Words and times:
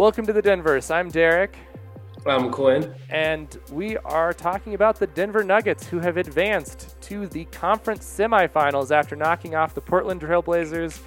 Welcome 0.00 0.24
to 0.28 0.32
the 0.32 0.40
Denverse. 0.40 0.90
I'm 0.90 1.10
Derek, 1.10 1.54
I'm 2.24 2.50
Quinn. 2.50 2.94
and 3.10 3.54
we 3.70 3.98
are 3.98 4.32
talking 4.32 4.72
about 4.72 4.98
the 4.98 5.06
Denver 5.06 5.44
Nuggets, 5.44 5.86
who 5.86 5.98
have 5.98 6.16
advanced 6.16 6.98
to 7.02 7.26
the 7.26 7.44
conference 7.44 8.02
semifinals 8.06 8.92
after 8.92 9.14
knocking 9.14 9.54
off 9.54 9.74
the 9.74 9.82
Portland 9.82 10.22
Trailblazers 10.22 11.00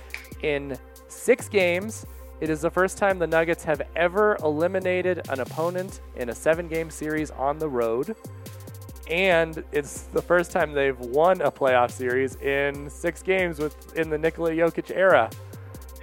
in 0.43 0.78
six 1.07 1.50
games. 1.50 2.06
It 2.39 2.52
is 2.52 2.61
the 2.61 2.70
first 2.70 3.00
time 3.00 3.18
the 3.18 3.25
Nuggets 3.25 3.64
have 3.64 3.82
ever 3.96 4.38
eliminated 4.43 5.28
an 5.30 5.39
opponent 5.39 6.02
in 6.16 6.30
a 6.30 6.36
seven 6.36 6.68
game 6.68 6.91
series 6.91 7.32
on 7.32 7.57
the 7.57 7.68
road. 7.68 8.16
And 9.10 9.64
it's 9.71 10.04
the 10.04 10.21
first 10.21 10.52
time 10.52 10.71
they've 10.71 11.00
won 11.00 11.41
a 11.41 11.50
playoff 11.52 11.89
series 11.89 12.36
in 12.36 12.91
six 12.91 13.24
games 13.24 13.57
with 13.57 13.97
in 13.97 14.11
the 14.11 14.19
Nikola 14.19 14.52
Jokic 14.52 14.96
era. 14.96 15.32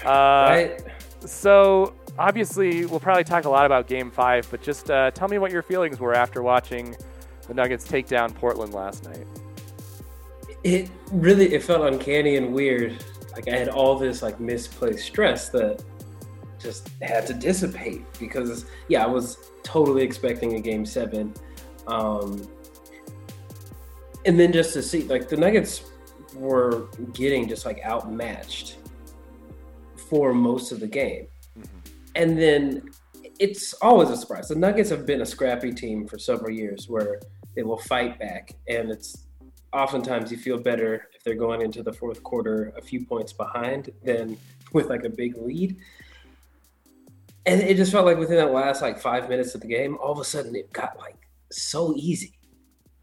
Uh, 0.04 0.08
right? 0.08 0.82
so 1.24 1.94
obviously, 2.18 2.86
we'll 2.86 3.00
probably 3.00 3.24
talk 3.24 3.44
a 3.44 3.50
lot 3.50 3.66
about 3.66 3.86
Game 3.86 4.10
Five, 4.10 4.46
but 4.50 4.62
just 4.62 4.90
uh, 4.90 5.10
tell 5.10 5.28
me 5.28 5.38
what 5.38 5.50
your 5.50 5.62
feelings 5.62 5.98
were 5.98 6.14
after 6.14 6.42
watching 6.42 6.96
the 7.50 7.54
Nuggets 7.54 7.84
take 7.84 8.06
down 8.06 8.32
Portland 8.32 8.72
last 8.72 9.04
night. 9.04 9.26
It 10.62 10.88
really 11.10 11.52
it 11.52 11.62
felt 11.62 11.92
uncanny 11.92 12.36
and 12.36 12.52
weird. 12.52 13.04
Like 13.32 13.48
I 13.48 13.56
had 13.56 13.68
all 13.68 13.98
this 13.98 14.22
like 14.22 14.38
misplaced 14.38 15.04
stress 15.04 15.48
that 15.48 15.82
just 16.60 16.90
had 17.02 17.26
to 17.26 17.34
dissipate 17.34 18.02
because 18.20 18.66
yeah, 18.88 19.02
I 19.02 19.06
was 19.06 19.38
totally 19.62 20.02
expecting 20.02 20.54
a 20.54 20.60
game 20.60 20.86
seven. 20.86 21.34
Um 21.86 22.46
and 24.26 24.38
then 24.38 24.52
just 24.52 24.72
to 24.74 24.82
see 24.82 25.02
like 25.04 25.28
the 25.28 25.36
Nuggets 25.36 25.82
were 26.34 26.88
getting 27.14 27.48
just 27.48 27.64
like 27.64 27.80
outmatched 27.84 28.76
for 29.96 30.32
most 30.32 30.70
of 30.70 30.78
the 30.78 30.86
game. 30.86 31.26
And 32.14 32.38
then 32.38 32.90
it's 33.38 33.72
always 33.74 34.10
a 34.10 34.16
surprise. 34.16 34.48
The 34.48 34.54
Nuggets 34.54 34.90
have 34.90 35.06
been 35.06 35.22
a 35.22 35.26
scrappy 35.26 35.72
team 35.72 36.06
for 36.06 36.18
several 36.18 36.50
years 36.50 36.88
where 36.88 37.20
they 37.54 37.62
will 37.62 37.78
fight 37.78 38.18
back. 38.18 38.54
And 38.68 38.90
it's 38.90 39.24
oftentimes 39.72 40.30
you 40.30 40.36
feel 40.36 40.58
better 40.58 41.08
if 41.14 41.22
they're 41.24 41.34
going 41.34 41.62
into 41.62 41.82
the 41.82 41.92
fourth 41.92 42.22
quarter 42.22 42.72
a 42.76 42.82
few 42.82 43.04
points 43.04 43.32
behind 43.32 43.90
than 44.04 44.36
with 44.72 44.88
like 44.88 45.04
a 45.04 45.10
big 45.10 45.36
lead. 45.36 45.76
And 47.46 47.60
it 47.62 47.76
just 47.76 47.90
felt 47.90 48.04
like 48.04 48.18
within 48.18 48.36
that 48.36 48.52
last 48.52 48.82
like 48.82 49.00
five 49.00 49.28
minutes 49.28 49.54
of 49.54 49.62
the 49.62 49.66
game, 49.66 49.96
all 50.02 50.12
of 50.12 50.18
a 50.18 50.24
sudden 50.24 50.54
it 50.54 50.72
got 50.72 50.98
like 50.98 51.16
so 51.50 51.94
easy. 51.96 52.38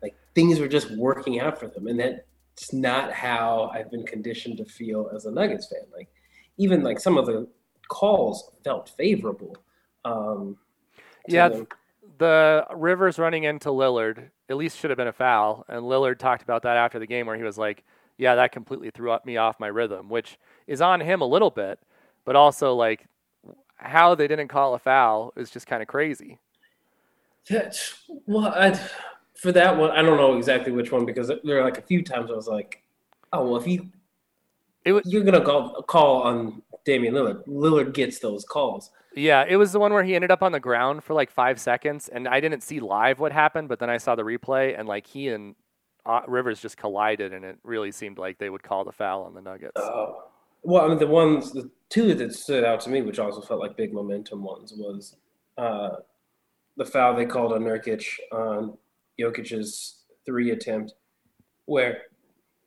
Like 0.01 0.15
things 0.35 0.59
were 0.59 0.67
just 0.67 0.91
working 0.91 1.39
out 1.39 1.59
for 1.59 1.67
them. 1.67 1.87
And 1.87 1.99
that's 1.99 2.73
not 2.73 3.11
how 3.11 3.71
I've 3.73 3.89
been 3.89 4.05
conditioned 4.05 4.57
to 4.57 4.65
feel 4.65 5.09
as 5.15 5.25
a 5.25 5.31
Nuggets 5.31 5.67
fan. 5.67 5.81
Like 5.91 6.09
even 6.57 6.83
like 6.83 6.99
some 6.99 7.17
of 7.17 7.25
the 7.25 7.47
calls 7.87 8.51
felt 8.63 8.89
favorable. 8.89 9.55
Um, 10.05 10.57
Yeah, 11.27 11.49
them. 11.49 11.67
The 12.19 12.65
Rivers 12.73 13.19
running 13.19 13.43
into 13.43 13.69
Lillard 13.69 14.29
at 14.49 14.57
least 14.57 14.77
should 14.77 14.89
have 14.89 14.97
been 14.97 15.07
a 15.07 15.13
foul, 15.13 15.65
and 15.67 15.83
Lillard 15.83 16.17
talked 16.17 16.41
about 16.41 16.63
that 16.63 16.77
after 16.77 16.99
the 16.99 17.05
game 17.05 17.27
where 17.27 17.35
he 17.35 17.43
was 17.43 17.57
like, 17.57 17.83
"Yeah, 18.17 18.35
that 18.35 18.51
completely 18.51 18.89
threw 18.89 19.11
up 19.11 19.25
me 19.25 19.37
off 19.37 19.59
my 19.59 19.67
rhythm," 19.67 20.09
which 20.09 20.39
is 20.65 20.81
on 20.81 21.01
him 21.01 21.21
a 21.21 21.25
little 21.25 21.51
bit, 21.51 21.79
but 22.25 22.35
also 22.35 22.73
like 22.73 23.05
how 23.75 24.15
they 24.15 24.27
didn't 24.27 24.47
call 24.47 24.73
a 24.73 24.79
foul 24.79 25.33
is 25.35 25.51
just 25.51 25.67
kind 25.67 25.81
of 25.81 25.87
crazy. 25.87 26.39
That's 27.49 28.03
well, 28.25 28.47
I, 28.47 28.79
for 29.35 29.51
that 29.51 29.77
one, 29.77 29.91
I 29.91 30.01
don't 30.01 30.17
know 30.17 30.37
exactly 30.37 30.71
which 30.71 30.91
one 30.91 31.05
because 31.05 31.27
there 31.27 31.39
were 31.43 31.63
like 31.63 31.77
a 31.77 31.83
few 31.83 32.01
times 32.01 32.31
I 32.31 32.33
was 32.33 32.47
like, 32.47 32.81
oh 33.33 33.43
well, 33.43 33.57
if 33.57 33.67
you 33.67 33.89
It 34.83 34.93
was 34.93 35.03
you're 35.05 35.23
gonna 35.23 35.43
call 35.43 35.81
call 35.83 36.23
on 36.23 36.61
Damian 36.87 37.13
Lillard, 37.13 37.45
Lillard 37.47 37.93
gets 37.93 38.19
those 38.19 38.45
calls. 38.45 38.91
Yeah, 39.13 39.43
it 39.45 39.57
was 39.57 39.73
the 39.73 39.79
one 39.79 39.91
where 39.91 40.05
he 40.05 40.15
ended 40.15 40.31
up 40.31 40.41
on 40.41 40.53
the 40.53 40.59
ground 40.59 41.03
for 41.03 41.13
like 41.13 41.29
five 41.29 41.59
seconds, 41.59 42.07
and 42.07 42.29
I 42.29 42.39
didn't 42.39 42.63
see 42.63 42.79
live 42.79 43.19
what 43.19 43.33
happened, 43.33 43.67
but 43.67 43.79
then 43.79 43.89
I 43.89 43.97
saw 43.97 44.15
the 44.15 44.23
replay, 44.23 44.79
and 44.79 44.87
like 44.87 45.05
he 45.05 45.27
and 45.27 45.55
uh, 46.05 46.21
Rivers 46.29 46.61
just 46.61 46.77
collided, 46.77 47.33
and 47.33 47.43
it 47.43 47.57
really 47.63 47.91
seemed 47.91 48.17
like 48.17 48.37
they 48.37 48.49
would 48.49 48.63
call 48.63 48.85
the 48.85 48.93
foul 48.93 49.23
on 49.23 49.33
the 49.33 49.41
Nuggets. 49.41 49.73
Oh, 49.75 50.29
well, 50.63 50.85
I 50.85 50.87
mean 50.87 50.97
the 50.97 51.07
ones, 51.07 51.51
the 51.51 51.69
two 51.89 52.13
that 52.13 52.33
stood 52.33 52.63
out 52.63 52.79
to 52.81 52.89
me, 52.89 53.01
which 53.01 53.19
also 53.19 53.41
felt 53.41 53.59
like 53.59 53.75
big 53.75 53.93
momentum 53.93 54.41
ones, 54.41 54.71
was 54.73 55.17
uh, 55.57 55.89
the 56.77 56.85
foul 56.85 57.17
they 57.17 57.25
called 57.25 57.51
on 57.51 57.63
Nurkic 57.63 58.05
on 58.31 58.77
Jokic's 59.19 60.03
three 60.25 60.51
attempt, 60.51 60.93
where 61.65 62.03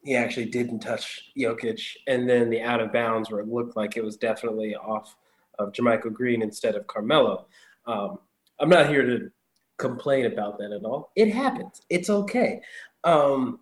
he 0.03 0.17
actually 0.17 0.47
didn't 0.47 0.81
touch 0.81 1.31
Jokic, 1.37 1.81
and 2.07 2.29
then 2.29 2.51
the 2.51 2.61
out 2.61 2.81
of 2.81 2.93
bounds 2.93 3.31
where 3.31 3.41
it 3.41 3.49
looked 3.49 3.77
like 3.77 3.97
it 3.97 4.05
was 4.05 4.17
definitely 4.17 4.75
off 4.77 5.17
of 5.59 5.73
JaMychal 5.73 6.13
Green 6.13 6.43
instead 6.43 6.75
of 6.75 6.87
Carmelo. 6.87 7.47
Um, 7.87 8.19
I'm 8.59 8.71
not 8.71 8.89
here 8.89 9.05
to 9.05 9.31
complain 9.79 10.27
about 10.27 10.59
that 10.59 10.73
at 10.73 10.85
all. 10.85 11.11
It 11.17 11.33
happens. 11.33 11.83
It's 11.91 12.11
okay. 12.11 12.61
Um, 13.05 13.61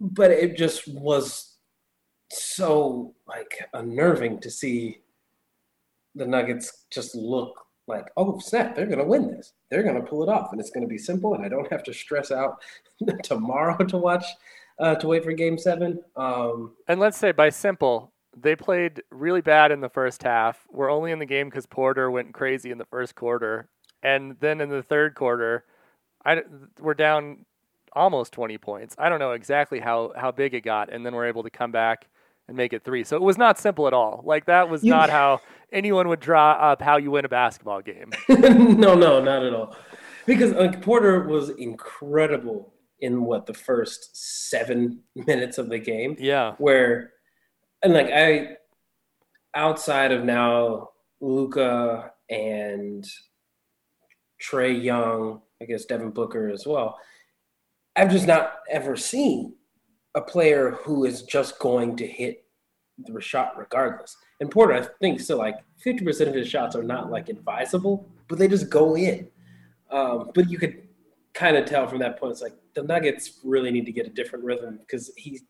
but 0.00 0.30
it 0.30 0.56
just 0.56 0.88
was 0.88 1.56
so 2.32 3.14
like 3.28 3.68
unnerving 3.74 4.40
to 4.40 4.50
see 4.50 5.02
the 6.14 6.26
Nuggets 6.26 6.86
just 6.90 7.14
look 7.14 7.60
like, 7.86 8.06
oh 8.16 8.38
snap, 8.38 8.74
they're 8.74 8.86
gonna 8.86 9.04
win 9.04 9.30
this. 9.30 9.52
They're 9.70 9.82
gonna 9.82 10.02
pull 10.02 10.22
it 10.22 10.28
off, 10.28 10.52
and 10.52 10.60
it's 10.60 10.70
gonna 10.70 10.86
be 10.86 10.98
simple, 10.98 11.34
and 11.34 11.44
I 11.44 11.48
don't 11.48 11.70
have 11.72 11.82
to 11.84 11.92
stress 11.92 12.30
out 12.30 12.62
tomorrow 13.22 13.84
to 13.84 13.96
watch 13.96 14.24
uh, 14.80 14.94
to 14.96 15.06
wait 15.06 15.22
for 15.24 15.32
Game 15.32 15.56
Seven. 15.58 16.00
Um, 16.16 16.72
And 16.88 16.98
let's 16.98 17.16
say 17.18 17.30
by 17.32 17.50
simple, 17.50 18.12
they 18.36 18.56
played 18.56 19.02
really 19.10 19.40
bad 19.40 19.70
in 19.70 19.80
the 19.80 19.88
first 19.88 20.22
half. 20.22 20.66
We're 20.70 20.90
only 20.90 21.12
in 21.12 21.18
the 21.18 21.26
game 21.26 21.48
because 21.48 21.66
Porter 21.66 22.10
went 22.10 22.32
crazy 22.34 22.70
in 22.70 22.78
the 22.78 22.84
first 22.86 23.14
quarter, 23.14 23.68
and 24.02 24.36
then 24.40 24.60
in 24.60 24.68
the 24.70 24.82
third 24.82 25.14
quarter, 25.14 25.64
I 26.24 26.42
we're 26.80 26.94
down 26.94 27.44
almost 27.92 28.32
20 28.32 28.56
points. 28.58 28.94
I 28.98 29.08
don't 29.08 29.18
know 29.18 29.32
exactly 29.32 29.80
how 29.80 30.12
how 30.16 30.30
big 30.30 30.54
it 30.54 30.62
got, 30.62 30.92
and 30.92 31.04
then 31.04 31.14
we're 31.14 31.26
able 31.26 31.42
to 31.42 31.50
come 31.50 31.72
back 31.72 32.06
and 32.48 32.56
make 32.56 32.72
it 32.72 32.84
three. 32.84 33.04
So 33.04 33.16
it 33.16 33.22
was 33.22 33.36
not 33.38 33.58
simple 33.58 33.86
at 33.86 33.92
all. 33.92 34.22
Like 34.24 34.46
that 34.46 34.68
was 34.68 34.82
You- 34.84 34.90
not 34.92 35.10
how 35.18 35.40
anyone 35.72 36.08
would 36.08 36.20
draw 36.20 36.52
up 36.52 36.80
how 36.82 36.96
you 36.98 37.10
win 37.10 37.24
a 37.24 37.28
basketball 37.28 37.80
game. 37.82 38.10
no, 38.28 38.94
no, 38.94 39.20
not 39.22 39.44
at 39.44 39.52
all. 39.54 39.76
Because 40.26 40.52
like 40.52 40.82
Porter 40.82 41.24
was 41.26 41.50
incredible 41.50 42.72
in 43.00 43.24
what 43.24 43.46
the 43.46 43.54
first 43.54 44.10
seven 44.50 45.00
minutes 45.14 45.58
of 45.58 45.68
the 45.68 45.78
game. 45.78 46.16
yeah, 46.18 46.54
where 46.58 47.12
and 47.82 47.94
like 47.94 48.10
I 48.10 48.56
outside 49.54 50.12
of 50.12 50.24
now 50.24 50.90
Luka 51.20 52.12
and 52.30 53.04
Trae 54.40 54.82
Young, 54.82 55.40
I 55.60 55.66
guess 55.66 55.84
Devin 55.84 56.10
Booker 56.10 56.48
as 56.48 56.66
well, 56.66 56.98
I've 57.96 58.10
just 58.10 58.26
not 58.26 58.54
ever 58.70 58.96
seen 58.96 59.54
a 60.14 60.20
player 60.20 60.72
who 60.82 61.04
is 61.04 61.22
just 61.22 61.58
going 61.58 61.96
to 61.96 62.06
hit 62.06 62.44
the 62.98 63.20
shot 63.20 63.58
regardless. 63.58 64.16
And 64.40 64.50
Porter, 64.50 64.74
I 64.74 64.86
think, 65.00 65.20
still 65.20 65.38
like 65.38 65.56
50% 65.84 66.28
of 66.28 66.34
his 66.34 66.48
shots 66.48 66.74
are 66.76 66.82
not 66.82 67.10
like 67.10 67.28
advisable, 67.28 68.08
but 68.28 68.38
they 68.38 68.48
just 68.48 68.70
go 68.70 68.96
in. 68.96 69.28
Um, 69.90 70.30
but 70.34 70.48
you 70.48 70.58
could 70.58 70.82
kind 71.34 71.56
of 71.56 71.66
tell 71.66 71.86
from 71.86 71.98
that 72.00 72.18
point, 72.18 72.32
it's 72.32 72.42
like 72.42 72.54
the 72.74 72.82
Nuggets 72.82 73.40
really 73.44 73.70
need 73.70 73.86
to 73.86 73.92
get 73.92 74.06
a 74.06 74.10
different 74.10 74.44
rhythm 74.44 74.78
because 74.78 75.10
he's 75.16 75.42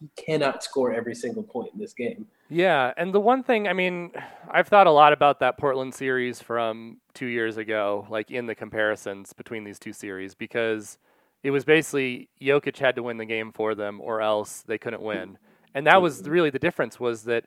he 0.00 0.10
cannot 0.16 0.62
score 0.62 0.92
every 0.92 1.14
single 1.14 1.42
point 1.42 1.70
in 1.72 1.78
this 1.78 1.92
game. 1.92 2.26
Yeah, 2.48 2.92
and 2.96 3.14
the 3.14 3.20
one 3.20 3.42
thing, 3.42 3.68
I 3.68 3.72
mean, 3.72 4.10
I've 4.50 4.68
thought 4.68 4.86
a 4.86 4.90
lot 4.90 5.12
about 5.12 5.40
that 5.40 5.58
Portland 5.58 5.94
series 5.94 6.40
from 6.40 6.98
two 7.14 7.26
years 7.26 7.56
ago, 7.56 8.06
like 8.10 8.30
in 8.30 8.46
the 8.46 8.54
comparisons 8.54 9.32
between 9.32 9.64
these 9.64 9.78
two 9.78 9.92
series, 9.92 10.34
because 10.34 10.98
it 11.42 11.50
was 11.50 11.64
basically 11.64 12.28
Jokic 12.40 12.78
had 12.78 12.96
to 12.96 13.02
win 13.02 13.18
the 13.18 13.24
game 13.24 13.52
for 13.52 13.74
them, 13.74 14.00
or 14.00 14.20
else 14.20 14.62
they 14.66 14.78
couldn't 14.78 15.02
win, 15.02 15.38
and 15.74 15.86
that 15.86 16.02
was 16.02 16.22
mm-hmm. 16.22 16.30
really 16.30 16.50
the 16.50 16.58
difference 16.58 16.98
was 16.98 17.24
that 17.24 17.44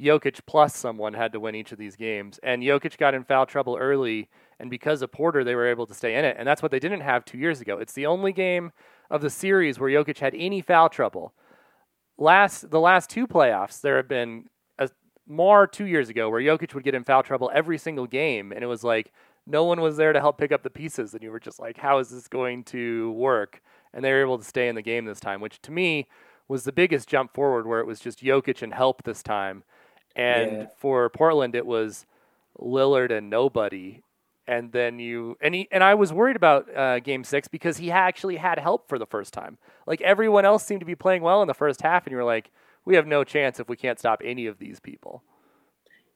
Jokic 0.00 0.40
plus 0.46 0.76
someone 0.76 1.14
had 1.14 1.32
to 1.32 1.40
win 1.40 1.54
each 1.54 1.72
of 1.72 1.78
these 1.78 1.96
games, 1.96 2.40
and 2.42 2.62
Jokic 2.62 2.96
got 2.96 3.14
in 3.14 3.24
foul 3.24 3.46
trouble 3.46 3.76
early, 3.78 4.28
and 4.60 4.70
because 4.70 5.02
of 5.02 5.10
Porter, 5.10 5.42
they 5.42 5.56
were 5.56 5.66
able 5.66 5.86
to 5.86 5.94
stay 5.94 6.14
in 6.14 6.24
it, 6.24 6.36
and 6.38 6.46
that's 6.46 6.62
what 6.62 6.70
they 6.70 6.78
didn't 6.78 7.00
have 7.00 7.24
two 7.24 7.38
years 7.38 7.60
ago. 7.60 7.78
It's 7.78 7.94
the 7.94 8.06
only 8.06 8.32
game 8.32 8.70
of 9.10 9.22
the 9.22 9.30
series 9.30 9.80
where 9.80 9.90
Jokic 9.90 10.18
had 10.18 10.34
any 10.36 10.60
foul 10.60 10.88
trouble 10.88 11.34
last 12.20 12.70
the 12.70 12.78
last 12.80 13.10
two 13.10 13.26
playoffs, 13.26 13.80
there 13.80 13.96
have 13.96 14.06
been 14.06 14.44
a, 14.78 14.88
more 15.26 15.66
two 15.66 15.86
years 15.86 16.08
ago 16.08 16.28
where 16.30 16.40
Jokic 16.40 16.74
would 16.74 16.84
get 16.84 16.94
in 16.94 17.02
foul 17.02 17.22
trouble 17.22 17.50
every 17.52 17.78
single 17.78 18.06
game, 18.06 18.52
and 18.52 18.62
it 18.62 18.66
was 18.68 18.84
like 18.84 19.12
no 19.46 19.64
one 19.64 19.80
was 19.80 19.96
there 19.96 20.12
to 20.12 20.20
help 20.20 20.38
pick 20.38 20.52
up 20.52 20.62
the 20.62 20.70
pieces, 20.70 21.14
and 21.14 21.22
you 21.22 21.30
were 21.30 21.40
just 21.40 21.58
like, 21.58 21.78
how 21.78 21.98
is 21.98 22.10
this 22.10 22.28
going 22.28 22.62
to 22.64 23.10
work? 23.12 23.62
And 23.92 24.04
they 24.04 24.12
were 24.12 24.20
able 24.20 24.38
to 24.38 24.44
stay 24.44 24.68
in 24.68 24.76
the 24.76 24.82
game 24.82 25.06
this 25.06 25.18
time, 25.18 25.40
which 25.40 25.60
to 25.62 25.72
me 25.72 26.06
was 26.46 26.64
the 26.64 26.72
biggest 26.72 27.08
jump 27.08 27.32
forward, 27.34 27.66
where 27.66 27.80
it 27.80 27.86
was 27.86 27.98
just 28.00 28.22
Jokic 28.22 28.62
and 28.62 28.74
help 28.74 29.02
this 29.02 29.22
time, 29.22 29.64
and 30.14 30.52
Yeah. 30.52 30.66
for 30.76 31.08
Portland 31.08 31.54
it 31.54 31.66
was 31.66 32.06
Lillard 32.60 33.10
and 33.10 33.30
nobody. 33.30 34.02
And 34.50 34.72
then 34.72 34.98
you 34.98 35.38
and 35.40 35.54
he 35.54 35.68
and 35.70 35.84
I 35.84 35.94
was 35.94 36.12
worried 36.12 36.34
about 36.34 36.76
uh, 36.76 36.98
Game 36.98 37.22
Six 37.22 37.46
because 37.46 37.76
he 37.76 37.92
actually 37.92 38.36
had 38.36 38.58
help 38.58 38.88
for 38.88 38.98
the 38.98 39.06
first 39.06 39.32
time. 39.32 39.58
Like 39.86 40.00
everyone 40.00 40.44
else 40.44 40.66
seemed 40.66 40.80
to 40.80 40.86
be 40.86 40.96
playing 40.96 41.22
well 41.22 41.40
in 41.40 41.46
the 41.46 41.54
first 41.54 41.82
half, 41.82 42.04
and 42.04 42.10
you 42.10 42.16
were 42.16 42.24
like, 42.24 42.50
"We 42.84 42.96
have 42.96 43.06
no 43.06 43.22
chance 43.22 43.60
if 43.60 43.68
we 43.68 43.76
can't 43.76 44.00
stop 44.00 44.22
any 44.24 44.46
of 44.46 44.58
these 44.58 44.80
people." 44.80 45.22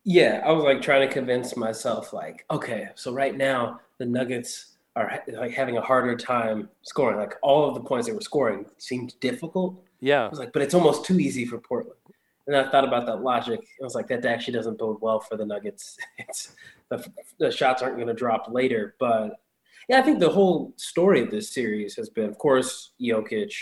Yeah, 0.02 0.42
I 0.44 0.50
was 0.50 0.64
like 0.64 0.82
trying 0.82 1.06
to 1.06 1.14
convince 1.14 1.56
myself, 1.56 2.12
like, 2.12 2.44
okay, 2.50 2.88
so 2.96 3.12
right 3.12 3.36
now 3.36 3.80
the 3.98 4.04
Nuggets 4.04 4.74
are 4.96 5.22
like 5.32 5.52
having 5.52 5.76
a 5.76 5.80
harder 5.80 6.16
time 6.16 6.68
scoring. 6.82 7.16
Like 7.16 7.36
all 7.40 7.68
of 7.68 7.74
the 7.74 7.82
points 7.82 8.08
they 8.08 8.12
were 8.12 8.20
scoring 8.20 8.66
seemed 8.78 9.14
difficult. 9.20 9.80
Yeah. 10.00 10.26
I 10.26 10.28
was 10.28 10.40
like, 10.40 10.52
but 10.52 10.62
it's 10.62 10.74
almost 10.74 11.04
too 11.04 11.18
easy 11.20 11.46
for 11.46 11.58
Portland. 11.58 11.98
And 12.46 12.56
I 12.56 12.70
thought 12.70 12.84
about 12.84 13.06
that 13.06 13.22
logic. 13.22 13.60
I 13.60 13.84
was 13.84 13.94
like, 13.94 14.08
that 14.08 14.26
actually 14.26 14.54
doesn't 14.54 14.78
bode 14.78 14.98
well 15.00 15.20
for 15.20 15.36
the 15.36 15.46
Nuggets. 15.46 15.96
The, 16.90 17.02
the 17.40 17.50
shots 17.50 17.80
aren't 17.80 17.96
going 17.96 18.08
to 18.08 18.14
drop 18.14 18.46
later. 18.50 18.94
But 19.00 19.40
yeah, 19.88 19.98
I 19.98 20.02
think 20.02 20.20
the 20.20 20.28
whole 20.28 20.74
story 20.76 21.22
of 21.22 21.30
this 21.30 21.52
series 21.52 21.96
has 21.96 22.10
been, 22.10 22.28
of 22.28 22.36
course, 22.36 22.92
Jokic, 23.00 23.54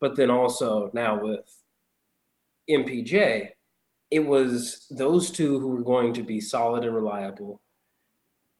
but 0.00 0.16
then 0.16 0.28
also 0.28 0.90
now 0.92 1.22
with 1.22 1.46
MPJ, 2.68 3.50
it 4.10 4.20
was 4.20 4.86
those 4.90 5.30
two 5.30 5.58
who 5.58 5.68
were 5.68 5.82
going 5.82 6.12
to 6.14 6.22
be 6.22 6.40
solid 6.40 6.84
and 6.84 6.94
reliable, 6.94 7.60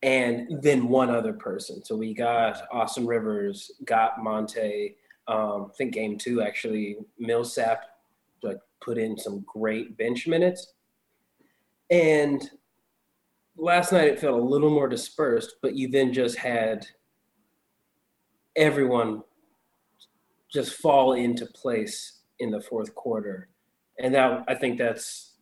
and 0.03 0.63
then 0.63 0.89
one 0.89 1.11
other 1.11 1.33
person. 1.33 1.85
So 1.85 1.97
we 1.97 2.15
got 2.15 2.63
Austin 2.73 3.07
Rivers, 3.07 3.71
got 3.85 4.23
Monte. 4.23 4.97
Um, 5.27 5.71
I 5.71 5.77
think 5.77 5.95
game 5.95 6.19
two 6.19 6.43
actually 6.43 6.97
Millsap 7.19 7.85
like 8.45 8.59
put 8.81 8.99
in 8.99 9.17
some 9.17 9.45
great 9.47 9.97
bench 9.97 10.27
minutes, 10.27 10.75
and 11.91 12.51
last 13.57 13.93
night 13.93 14.09
it 14.09 14.21
felt 14.21 14.41
a 14.41 14.45
little 14.45 14.71
more 14.71 14.89
dispersed. 14.89 15.57
But 15.63 15.77
you 15.77 15.89
then 15.89 16.13
just 16.13 16.37
had 16.37 16.87
everyone 18.57 19.23
just 20.53 20.75
fall 20.75 21.15
into 21.15 21.47
place 21.47 22.21
in 22.39 22.51
the 22.51 22.61
fourth 22.61 22.95
quarter, 22.95 23.49
and 23.99 24.15
that 24.15 24.45
I 24.49 24.55
think 24.55 24.79
that's 24.79 25.33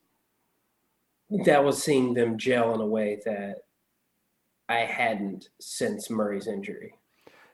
that 1.45 1.65
was 1.65 1.83
seeing 1.83 2.15
them 2.15 2.39
gel 2.39 2.75
in 2.75 2.81
a 2.81 2.87
way 2.87 3.21
that 3.25 3.65
I 4.69 4.81
hadn't 4.81 5.49
since 5.61 6.11
Murray's 6.11 6.47
injury. 6.47 6.95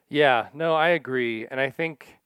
Yeah, 0.08 0.48
no, 0.54 0.74
I 0.74 0.88
agree. 0.90 1.46
And 1.46 1.60
I 1.60 1.70
think 1.70 2.17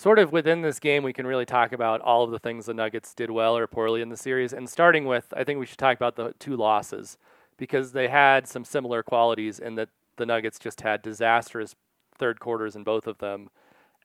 sort 0.00 0.18
of 0.18 0.32
within 0.32 0.62
this 0.62 0.80
game, 0.80 1.02
we 1.02 1.12
can 1.12 1.26
really 1.26 1.44
talk 1.44 1.72
about 1.72 2.00
all 2.00 2.24
of 2.24 2.30
the 2.30 2.38
things 2.38 2.64
the 2.64 2.72
Nuggets 2.72 3.12
did 3.12 3.30
well 3.30 3.54
or 3.54 3.66
poorly 3.66 4.00
in 4.00 4.08
the 4.08 4.16
series. 4.16 4.54
And 4.54 4.66
starting 4.66 5.04
with, 5.04 5.26
I 5.36 5.44
think 5.44 5.60
we 5.60 5.66
should 5.66 5.76
talk 5.76 5.94
about 5.94 6.16
the 6.16 6.32
two 6.38 6.56
losses 6.56 7.18
because 7.58 7.92
they 7.92 8.08
had 8.08 8.48
some 8.48 8.64
similar 8.64 9.02
qualities 9.02 9.58
in 9.58 9.74
that 9.74 9.90
the 10.16 10.24
Nuggets 10.24 10.58
just 10.58 10.80
had 10.80 11.02
disastrous 11.02 11.74
third 12.16 12.40
quarters 12.40 12.76
in 12.76 12.82
both 12.82 13.06
of 13.06 13.18
them. 13.18 13.50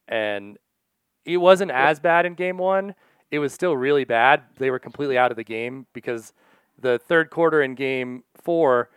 And 0.06 0.58
it 1.24 1.38
wasn't 1.38 1.72
as 1.72 2.02
bad 2.02 2.26
in 2.26 2.34
game 2.34 2.58
one. 2.58 2.94
It 3.32 3.40
was 3.40 3.54
still 3.54 3.78
really 3.78 4.04
bad. 4.04 4.44
They 4.58 4.72
were 4.72 4.80
completely 4.80 5.18
out 5.18 5.32
of 5.32 5.38
the 5.38 5.46
game 5.46 5.88
because 5.94 6.34
the 6.78 7.00
third 7.00 7.30
quarter 7.30 7.62
in 7.62 7.74
game 7.74 8.26
four, 8.44 8.90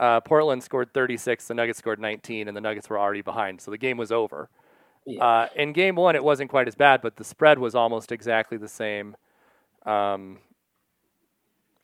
uh, 0.00 0.18
Portland 0.22 0.64
scored 0.64 0.92
36, 0.92 1.46
the 1.46 1.54
Nuggets 1.54 1.78
scored 1.78 2.00
19, 2.00 2.48
and 2.48 2.56
the 2.56 2.60
Nuggets 2.60 2.90
were 2.90 2.98
already 2.98 3.22
behind. 3.22 3.60
So 3.60 3.70
the 3.70 3.78
game 3.78 3.96
was 3.96 4.10
over. 4.10 4.50
Yeah. 5.06 5.24
Uh, 5.24 5.48
in 5.56 5.72
game 5.72 5.96
one, 5.96 6.14
it 6.14 6.22
wasn't 6.22 6.50
quite 6.50 6.68
as 6.68 6.74
bad, 6.74 7.00
but 7.02 7.16
the 7.16 7.24
spread 7.24 7.58
was 7.58 7.74
almost 7.74 8.12
exactly 8.12 8.58
the 8.58 8.68
same. 8.68 9.16
Um, 9.86 10.38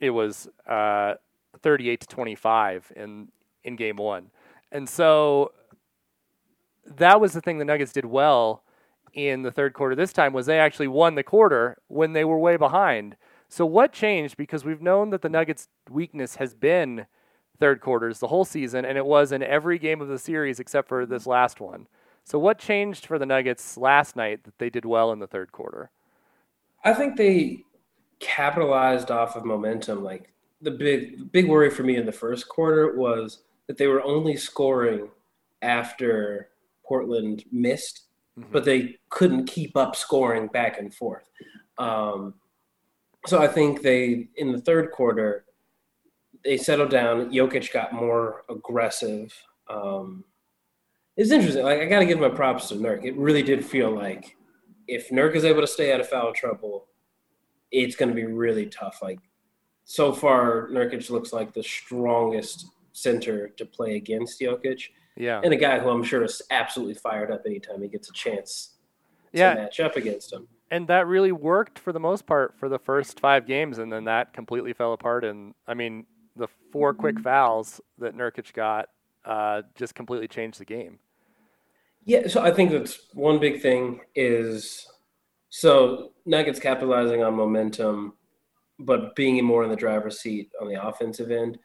it 0.00 0.10
was 0.10 0.48
uh, 0.68 1.14
38 1.62 2.00
to 2.00 2.06
25 2.06 2.92
in 2.96 3.28
in 3.64 3.74
game 3.76 3.96
one, 3.96 4.30
and 4.70 4.88
so 4.88 5.52
that 6.84 7.20
was 7.20 7.32
the 7.32 7.40
thing 7.40 7.58
the 7.58 7.64
Nuggets 7.64 7.92
did 7.92 8.04
well 8.04 8.62
in 9.12 9.42
the 9.42 9.50
third 9.50 9.72
quarter. 9.72 9.94
This 9.94 10.12
time 10.12 10.32
was 10.32 10.46
they 10.46 10.58
actually 10.58 10.88
won 10.88 11.14
the 11.14 11.22
quarter 11.22 11.78
when 11.88 12.12
they 12.12 12.24
were 12.24 12.38
way 12.38 12.56
behind. 12.56 13.16
So 13.48 13.64
what 13.64 13.92
changed? 13.92 14.36
Because 14.36 14.64
we've 14.64 14.82
known 14.82 15.10
that 15.10 15.22
the 15.22 15.28
Nuggets' 15.28 15.68
weakness 15.90 16.36
has 16.36 16.54
been 16.54 17.06
third 17.58 17.80
quarters 17.80 18.18
the 18.18 18.26
whole 18.28 18.44
season, 18.44 18.84
and 18.84 18.98
it 18.98 19.06
was 19.06 19.32
in 19.32 19.42
every 19.42 19.78
game 19.78 20.00
of 20.00 20.08
the 20.08 20.18
series 20.18 20.60
except 20.60 20.88
for 20.88 21.06
this 21.06 21.26
last 21.26 21.60
one. 21.60 21.86
So 22.26 22.40
what 22.40 22.58
changed 22.58 23.06
for 23.06 23.20
the 23.20 23.24
Nuggets 23.26 23.76
last 23.76 24.16
night 24.16 24.42
that 24.44 24.58
they 24.58 24.68
did 24.68 24.84
well 24.84 25.12
in 25.12 25.20
the 25.20 25.28
third 25.28 25.52
quarter? 25.52 25.90
I 26.84 26.92
think 26.92 27.16
they 27.16 27.62
capitalized 28.18 29.12
off 29.12 29.36
of 29.36 29.44
momentum. 29.44 30.02
Like 30.02 30.32
the 30.60 30.72
big 30.72 31.30
big 31.30 31.46
worry 31.48 31.70
for 31.70 31.84
me 31.84 31.96
in 31.96 32.04
the 32.04 32.10
first 32.12 32.48
quarter 32.48 32.96
was 32.96 33.44
that 33.68 33.76
they 33.78 33.86
were 33.86 34.02
only 34.02 34.36
scoring 34.36 35.08
after 35.62 36.50
Portland 36.84 37.44
missed, 37.52 38.02
Mhm. 38.36 38.50
but 38.50 38.64
they 38.64 38.98
couldn't 39.08 39.46
keep 39.46 39.76
up 39.76 39.94
scoring 39.94 40.48
back 40.48 40.78
and 40.78 40.92
forth. 40.92 41.28
Um, 41.78 42.34
so 43.26 43.40
I 43.40 43.46
think 43.46 43.82
they 43.82 44.28
in 44.34 44.50
the 44.50 44.60
third 44.60 44.90
quarter 44.90 45.44
they 46.44 46.56
settled 46.56 46.90
down. 46.90 47.30
Jokic 47.32 47.72
got 47.72 47.92
more 47.92 48.44
aggressive. 48.48 49.32
Um, 49.68 50.24
it's 51.16 51.30
interesting. 51.30 51.64
Like 51.64 51.80
I 51.80 51.86
got 51.86 52.00
to 52.00 52.06
give 52.06 52.18
my 52.20 52.28
props 52.28 52.68
to 52.68 52.74
Nurk. 52.74 53.04
It 53.04 53.16
really 53.16 53.42
did 53.42 53.64
feel 53.64 53.90
like 53.90 54.36
if 54.88 55.10
Nurk 55.10 55.34
is 55.34 55.44
able 55.44 55.60
to 55.62 55.66
stay 55.66 55.92
out 55.92 56.00
of 56.00 56.08
foul 56.08 56.32
trouble, 56.32 56.86
it's 57.72 57.96
going 57.96 58.08
to 58.08 58.14
be 58.14 58.24
really 58.26 58.66
tough. 58.66 59.00
Like 59.02 59.18
so 59.84 60.12
far, 60.12 60.68
Nurkic 60.68 61.10
looks 61.10 61.32
like 61.32 61.52
the 61.52 61.62
strongest 61.62 62.66
center 62.92 63.48
to 63.48 63.64
play 63.66 63.96
against 63.96 64.40
Jokic, 64.40 64.88
Yeah. 65.16 65.40
and 65.44 65.52
a 65.52 65.56
guy 65.56 65.78
who 65.78 65.88
I'm 65.90 66.02
sure 66.02 66.24
is 66.24 66.40
absolutely 66.50 66.94
fired 66.94 67.30
up 67.30 67.42
anytime 67.46 67.82
he 67.82 67.88
gets 67.88 68.08
a 68.08 68.12
chance 68.12 68.74
to 69.32 69.38
Yeah. 69.38 69.54
match 69.54 69.80
up 69.80 69.96
against 69.96 70.32
him. 70.32 70.48
and 70.70 70.88
that 70.88 71.06
really 71.06 71.30
worked 71.30 71.78
for 71.78 71.92
the 71.92 72.00
most 72.00 72.26
part 72.26 72.52
for 72.58 72.68
the 72.68 72.78
first 72.78 73.20
five 73.20 73.46
games, 73.46 73.78
and 73.78 73.92
then 73.92 74.04
that 74.04 74.32
completely 74.32 74.72
fell 74.72 74.92
apart. 74.92 75.24
And 75.24 75.54
I 75.66 75.74
mean, 75.74 76.06
the 76.34 76.48
four 76.72 76.92
quick 76.92 77.20
fouls 77.20 77.80
that 77.98 78.16
Nurkic 78.16 78.52
got 78.52 78.88
uh, 79.24 79.62
just 79.76 79.94
completely 79.94 80.26
changed 80.28 80.58
the 80.60 80.64
game. 80.64 80.98
Yeah, 82.06 82.28
so 82.28 82.40
I 82.40 82.52
think 82.52 82.70
that's 82.70 83.00
one 83.14 83.40
big 83.40 83.60
thing 83.60 84.00
is 84.14 84.86
so 85.48 86.12
Nuggets 86.24 86.60
capitalizing 86.60 87.22
on 87.22 87.34
momentum, 87.34 88.14
but 88.78 89.16
being 89.16 89.44
more 89.44 89.64
in 89.64 89.70
the 89.70 89.76
driver's 89.76 90.20
seat 90.20 90.50
on 90.60 90.68
the 90.68 90.80
offensive 90.82 91.30
end, 91.32 91.58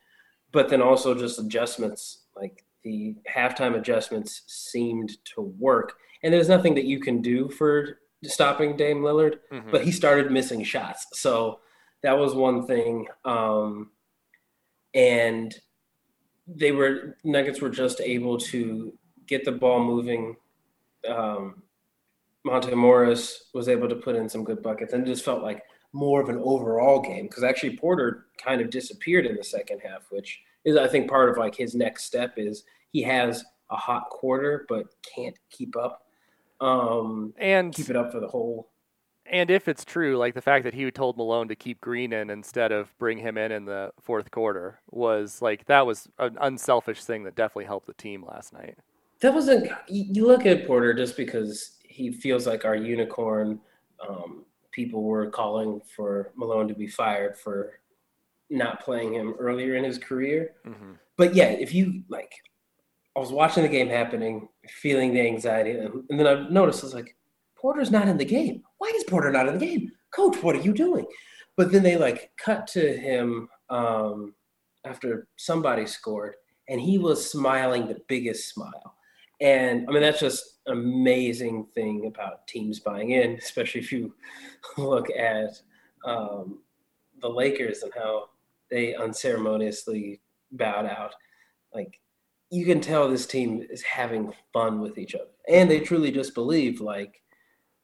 but 0.51 0.67
then 0.67 0.81
also 0.81 1.13
just 1.13 1.39
adjustments. 1.39 2.23
Like 2.35 2.65
the 2.83 3.15
halftime 3.31 3.77
adjustments 3.77 4.41
seemed 4.47 5.23
to 5.35 5.41
work, 5.41 5.93
and 6.23 6.33
there's 6.33 6.49
nothing 6.49 6.73
that 6.75 6.85
you 6.85 6.99
can 6.99 7.21
do 7.21 7.47
for 7.49 7.99
stopping 8.23 8.75
Dame 8.75 9.01
Lillard, 9.01 9.39
Mhm. 9.51 9.71
but 9.71 9.83
he 9.83 9.91
started 9.91 10.31
missing 10.31 10.63
shots, 10.63 11.05
so 11.13 11.59
that 12.01 12.17
was 12.17 12.33
one 12.33 12.65
thing. 12.65 13.07
Um, 13.25 13.91
and 14.95 15.53
they 16.47 16.71
were 16.71 17.17
Nuggets 17.23 17.61
were 17.61 17.69
just 17.69 18.01
able 18.01 18.37
to 18.39 18.97
get 19.31 19.45
the 19.45 19.51
ball 19.51 19.83
moving. 19.83 20.35
Um, 21.07 21.63
Monte 22.43 22.75
Morris 22.75 23.45
was 23.53 23.69
able 23.69 23.87
to 23.87 23.95
put 23.95 24.15
in 24.15 24.27
some 24.27 24.43
good 24.43 24.61
buckets, 24.61 24.93
and 24.93 25.03
it 25.03 25.11
just 25.11 25.23
felt 25.25 25.41
like 25.41 25.63
more 25.93 26.21
of 26.21 26.29
an 26.29 26.39
overall 26.43 27.01
game 27.01 27.27
because 27.27 27.43
actually 27.43 27.77
Porter 27.77 28.27
kind 28.37 28.61
of 28.61 28.69
disappeared 28.69 29.25
in 29.25 29.35
the 29.35 29.43
second 29.43 29.79
half, 29.79 30.03
which 30.09 30.41
is 30.65 30.75
I 30.77 30.87
think 30.87 31.09
part 31.09 31.29
of 31.29 31.37
like 31.37 31.55
his 31.55 31.73
next 31.75 32.03
step 32.03 32.33
is 32.37 32.63
he 32.91 33.01
has 33.03 33.43
a 33.69 33.75
hot 33.75 34.09
quarter 34.09 34.65
but 34.67 34.87
can't 35.15 35.37
keep 35.49 35.75
up, 35.77 36.05
um, 36.59 37.33
and 37.37 37.73
keep 37.73 37.89
it 37.89 37.95
up 37.95 38.11
for 38.11 38.19
the 38.19 38.27
whole. 38.27 38.69
and 39.25 39.49
if 39.49 39.67
it's 39.67 39.85
true, 39.85 40.17
like 40.17 40.33
the 40.33 40.41
fact 40.41 40.63
that 40.65 40.73
he 40.73 40.89
told 40.91 41.15
Malone 41.15 41.47
to 41.47 41.55
keep 41.55 41.79
Green 41.79 42.11
in 42.11 42.29
instead 42.29 42.71
of 42.71 42.97
bring 42.97 43.17
him 43.19 43.37
in 43.37 43.51
in 43.51 43.65
the 43.65 43.91
fourth 44.01 44.29
quarter 44.31 44.79
was 44.89 45.41
like 45.41 45.65
that 45.65 45.85
was 45.85 46.09
an 46.17 46.37
unselfish 46.41 47.03
thing 47.03 47.23
that 47.23 47.35
definitely 47.35 47.65
helped 47.65 47.87
the 47.87 47.93
team 47.93 48.25
last 48.25 48.51
night. 48.51 48.77
That 49.21 49.33
wasn't. 49.33 49.71
You 49.87 50.25
look 50.25 50.45
at 50.45 50.65
Porter 50.65 50.93
just 50.93 51.15
because 51.15 51.77
he 51.83 52.11
feels 52.11 52.47
like 52.47 52.65
our 52.65 52.75
unicorn. 52.75 53.59
Um, 54.07 54.45
people 54.71 55.03
were 55.03 55.29
calling 55.29 55.81
for 55.95 56.31
Malone 56.35 56.67
to 56.67 56.73
be 56.73 56.87
fired 56.87 57.37
for 57.37 57.79
not 58.49 58.81
playing 58.81 59.13
him 59.13 59.35
earlier 59.39 59.75
in 59.75 59.83
his 59.83 59.97
career. 59.97 60.53
hmm 60.65 60.93
But 61.17 61.35
yeah, 61.35 61.49
if 61.49 61.73
you 61.73 62.03
like, 62.09 62.33
I 63.15 63.19
was 63.19 63.31
watching 63.31 63.63
the 63.63 63.69
game 63.69 63.89
happening, 63.89 64.49
feeling 64.67 65.13
the 65.13 65.21
anxiety, 65.21 65.71
and, 65.71 66.03
and 66.09 66.19
then 66.19 66.27
I 66.27 66.49
noticed 66.49 66.83
I 66.83 66.87
was 66.87 66.93
like, 66.93 67.15
Porter's 67.55 67.91
not 67.91 68.07
in 68.07 68.17
the 68.17 68.25
game. 68.25 68.63
Why 68.79 68.91
is 68.95 69.03
Porter 69.03 69.31
not 69.31 69.47
in 69.47 69.57
the 69.57 69.65
game? 69.65 69.91
Coach, 70.11 70.41
what 70.41 70.55
are 70.55 70.61
you 70.61 70.73
doing? 70.73 71.05
But 71.57 71.71
then 71.71 71.83
they 71.83 71.95
like 71.97 72.31
cut 72.37 72.65
to 72.67 72.97
him 72.97 73.49
um, 73.69 74.33
after 74.85 75.27
somebody 75.37 75.85
scored, 75.85 76.35
and 76.69 76.81
he 76.81 76.97
was 76.97 77.29
smiling 77.29 77.87
the 77.87 78.01
biggest 78.07 78.49
smile. 78.49 78.95
And 79.41 79.85
I 79.89 79.91
mean, 79.91 80.01
that's 80.03 80.19
just 80.19 80.59
an 80.67 80.73
amazing 80.77 81.65
thing 81.73 82.05
about 82.05 82.47
teams 82.47 82.79
buying 82.79 83.09
in, 83.11 83.31
especially 83.31 83.81
if 83.81 83.91
you 83.91 84.13
look 84.77 85.09
at 85.09 85.49
um, 86.05 86.59
the 87.19 87.29
Lakers 87.29 87.81
and 87.83 87.91
how 87.95 88.29
they 88.69 88.93
unceremoniously 88.95 90.21
bowed 90.51 90.85
out. 90.85 91.15
Like, 91.73 91.99
you 92.51 92.65
can 92.65 92.81
tell 92.81 93.09
this 93.09 93.25
team 93.25 93.65
is 93.69 93.81
having 93.81 94.31
fun 94.53 94.79
with 94.79 94.97
each 94.97 95.15
other. 95.15 95.25
And 95.49 95.69
they 95.71 95.79
truly 95.79 96.11
just 96.11 96.35
believe, 96.35 96.79
like, 96.81 97.21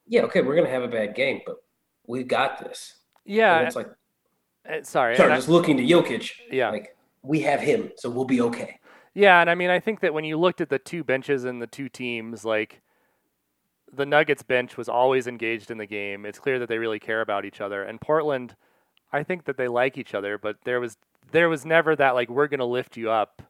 yeah, 0.07 0.21
okay, 0.23 0.41
we're 0.41 0.55
going 0.55 0.67
to 0.67 0.71
have 0.73 0.83
a 0.83 0.87
bad 0.87 1.15
game, 1.15 1.41
but 1.45 1.57
we've 2.05 2.27
got 2.27 2.59
this. 2.59 2.95
Yeah, 3.25 3.57
And 3.57 3.67
it's 3.67 3.75
like, 3.75 3.87
Uh, 4.69 4.83
sorry, 4.83 5.15
Sorry, 5.17 5.25
and 5.27 5.33
I- 5.33 5.37
just 5.37 5.49
looking 5.49 5.77
to 5.77 5.83
Jokic. 5.83 6.31
Yeah. 6.51 6.69
Like 6.69 6.95
we 7.23 7.41
have 7.41 7.59
him, 7.59 7.91
so 7.97 8.09
we'll 8.09 8.23
be 8.25 8.39
okay. 8.41 8.79
Yeah, 9.17 9.41
and 9.41 9.49
I 9.49 9.55
mean, 9.55 9.71
I 9.71 9.79
think 9.79 10.01
that 10.01 10.13
when 10.13 10.25
you 10.25 10.37
looked 10.37 10.61
at 10.61 10.69
the 10.69 10.77
two 10.77 11.03
benches 11.03 11.43
and 11.43 11.59
the 11.59 11.65
two 11.65 11.89
teams, 11.89 12.45
like 12.45 12.81
the 13.91 14.05
Nuggets 14.05 14.43
bench 14.43 14.77
was 14.77 14.87
always 14.87 15.25
engaged 15.25 15.71
in 15.71 15.79
the 15.79 15.87
game. 15.87 16.23
It's 16.23 16.37
clear 16.37 16.59
that 16.59 16.69
they 16.69 16.77
really 16.77 16.99
care 16.99 17.21
about 17.21 17.43
each 17.43 17.59
other. 17.59 17.81
And 17.81 17.99
Portland, 17.99 18.55
I 19.11 19.23
think 19.23 19.45
that 19.45 19.57
they 19.57 19.67
like 19.67 19.97
each 19.97 20.13
other, 20.13 20.37
but 20.37 20.57
there 20.65 20.79
was 20.79 20.97
there 21.31 21.49
was 21.49 21.65
never 21.65 21.95
that 21.95 22.13
like 22.13 22.29
we're 22.29 22.47
going 22.47 22.59
to 22.59 22.65
lift 22.65 22.95
you 22.95 23.09
up. 23.09 23.41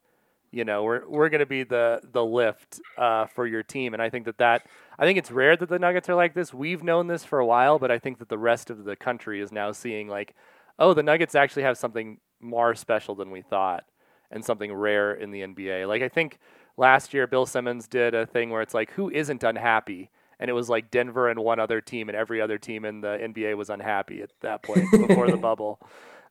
You 0.52 0.64
know, 0.64 0.86
we're 0.86 1.06
we're 1.06 1.28
going 1.28 1.42
to 1.42 1.46
be 1.46 1.64
the 1.64 2.00
the 2.14 2.24
lift 2.24 2.80
uh, 2.98 3.26
for 3.26 3.46
your 3.46 3.62
team, 3.62 3.94
and 3.94 4.02
I 4.02 4.10
think 4.10 4.24
that 4.24 4.38
that 4.38 4.66
I 4.98 5.04
think 5.04 5.20
it's 5.20 5.32
rare 5.32 5.58
that 5.58 5.68
the 5.68 5.80
Nuggets 5.80 6.08
are 6.08 6.16
like 6.16 6.34
this. 6.34 6.54
We've 6.54 6.82
known 6.82 7.08
this 7.08 7.26
for 7.26 7.40
a 7.40 7.46
while, 7.46 7.78
but 7.78 7.92
I 7.92 8.00
think 8.00 8.20
that 8.20 8.30
the 8.30 8.38
rest 8.38 8.70
of 8.70 8.86
the 8.86 8.96
country 8.96 9.42
is 9.42 9.52
now 9.52 9.74
seeing 9.74 10.08
like, 10.08 10.34
oh, 10.80 10.94
the 10.94 11.04
Nuggets 11.04 11.36
actually 11.36 11.64
have 11.64 11.78
something 11.78 12.20
more 12.40 12.74
special 12.74 13.16
than 13.16 13.32
we 13.32 13.42
thought 13.42 13.84
and 14.32 14.44
something 14.44 14.74
rare 14.74 15.14
in 15.14 15.32
the 15.32 15.42
NBA. 15.42 15.88
Like 15.88 16.02
I 16.02 16.10
think 16.10 16.40
last 16.76 17.14
year 17.14 17.28
Bill 17.28 17.46
Simmons 17.46 17.88
did 17.88 18.14
a 18.14 18.26
thing 18.26 18.50
where 18.50 18.62
it's 18.62 18.74
like 18.74 18.92
who 18.92 19.10
isn't 19.10 19.44
unhappy? 19.44 20.10
And 20.40 20.50
it 20.50 20.54
was 20.54 20.70
like 20.70 20.92
Denver 20.92 21.30
and 21.30 21.40
one 21.40 21.60
other 21.60 21.82
team 21.82 22.10
and 22.10 22.16
every 22.16 22.40
other 22.40 22.58
team 22.60 22.86
in 22.86 23.02
the 23.02 23.18
NBA 23.20 23.58
was 23.58 23.70
unhappy 23.70 24.22
at 24.22 24.30
that 24.42 24.62
point 24.62 24.86
before 24.92 25.32
the 25.32 25.38
bubble. 25.50 25.80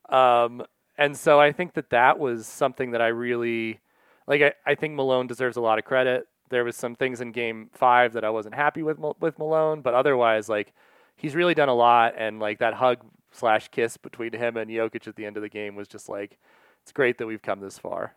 Um, 0.08 0.64
and 0.96 1.16
so 1.16 1.40
I 1.40 1.52
think 1.52 1.74
that 1.74 1.90
that 1.90 2.18
was 2.18 2.46
something 2.46 2.92
that 2.92 3.02
I 3.02 3.08
really 3.08 3.80
like 4.26 4.42
I, 4.42 4.52
I 4.64 4.74
think 4.74 4.94
Malone 4.94 5.26
deserves 5.26 5.56
a 5.56 5.60
lot 5.60 5.78
of 5.78 5.84
credit. 5.84 6.28
There 6.48 6.64
was 6.64 6.76
some 6.76 6.94
things 6.94 7.20
in 7.20 7.32
game 7.32 7.70
5 7.72 8.12
that 8.12 8.24
I 8.24 8.30
wasn't 8.30 8.54
happy 8.54 8.82
with 8.82 8.98
with 9.20 9.38
Malone, 9.38 9.82
but 9.82 9.94
otherwise 9.94 10.48
like 10.48 10.72
he's 11.16 11.34
really 11.34 11.54
done 11.54 11.68
a 11.68 11.74
lot 11.74 12.14
and 12.16 12.38
like 12.38 12.58
that 12.58 12.74
hug 12.74 12.98
slash 13.32 13.68
kiss 13.68 13.96
between 13.96 14.32
him 14.32 14.56
and 14.56 14.70
Jokic 14.70 15.06
at 15.06 15.16
the 15.16 15.26
end 15.26 15.36
of 15.36 15.42
the 15.42 15.48
game 15.48 15.74
was 15.74 15.88
just 15.88 16.08
like 16.08 16.38
it's 16.86 16.92
great 16.92 17.18
that 17.18 17.26
we've 17.26 17.42
come 17.42 17.58
this 17.58 17.76
far. 17.76 18.14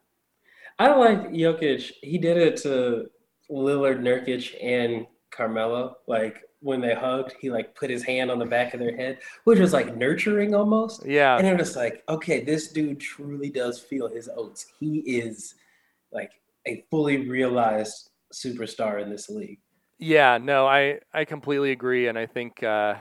I 0.78 0.94
like 0.94 1.32
Jokic. 1.32 1.92
He 2.04 2.20
did 2.20 2.38
it 2.38 2.56
to 2.58 3.10
Lillard, 3.50 4.00
Nurkic, 4.00 4.56
and 4.64 5.08
Carmelo. 5.32 5.96
Like 6.08 6.44
when 6.60 6.80
they 6.80 6.94
hugged, 6.94 7.34
he 7.42 7.50
like 7.50 7.74
put 7.74 7.90
his 7.90 8.04
hand 8.04 8.30
on 8.30 8.38
the 8.38 8.46
back 8.46 8.76
of 8.76 8.80
their 8.80 8.96
head, 8.96 9.18
which 9.46 9.58
was 9.58 9.74
like 9.74 9.98
nurturing 9.98 10.54
almost. 10.54 11.04
Yeah. 11.04 11.36
And 11.38 11.48
it 11.48 11.58
was 11.58 11.76
like, 11.76 12.04
okay, 12.10 12.44
this 12.44 12.72
dude 12.72 13.00
truly 13.00 13.50
does 13.50 13.80
feel 13.80 14.08
his 14.08 14.30
oats. 14.38 14.68
He 14.80 15.00
is 15.00 15.56
like 16.12 16.30
a 16.68 16.86
fully 16.92 17.28
realized 17.28 18.12
superstar 18.32 19.02
in 19.02 19.10
this 19.10 19.30
league. 19.30 19.58
Yeah, 19.98 20.38
no, 20.38 20.68
I 20.68 21.00
I 21.12 21.26
completely 21.26 21.72
agree, 21.72 22.08
and 22.08 22.20
I 22.20 22.28
think 22.28 22.62
uh, 22.62 22.94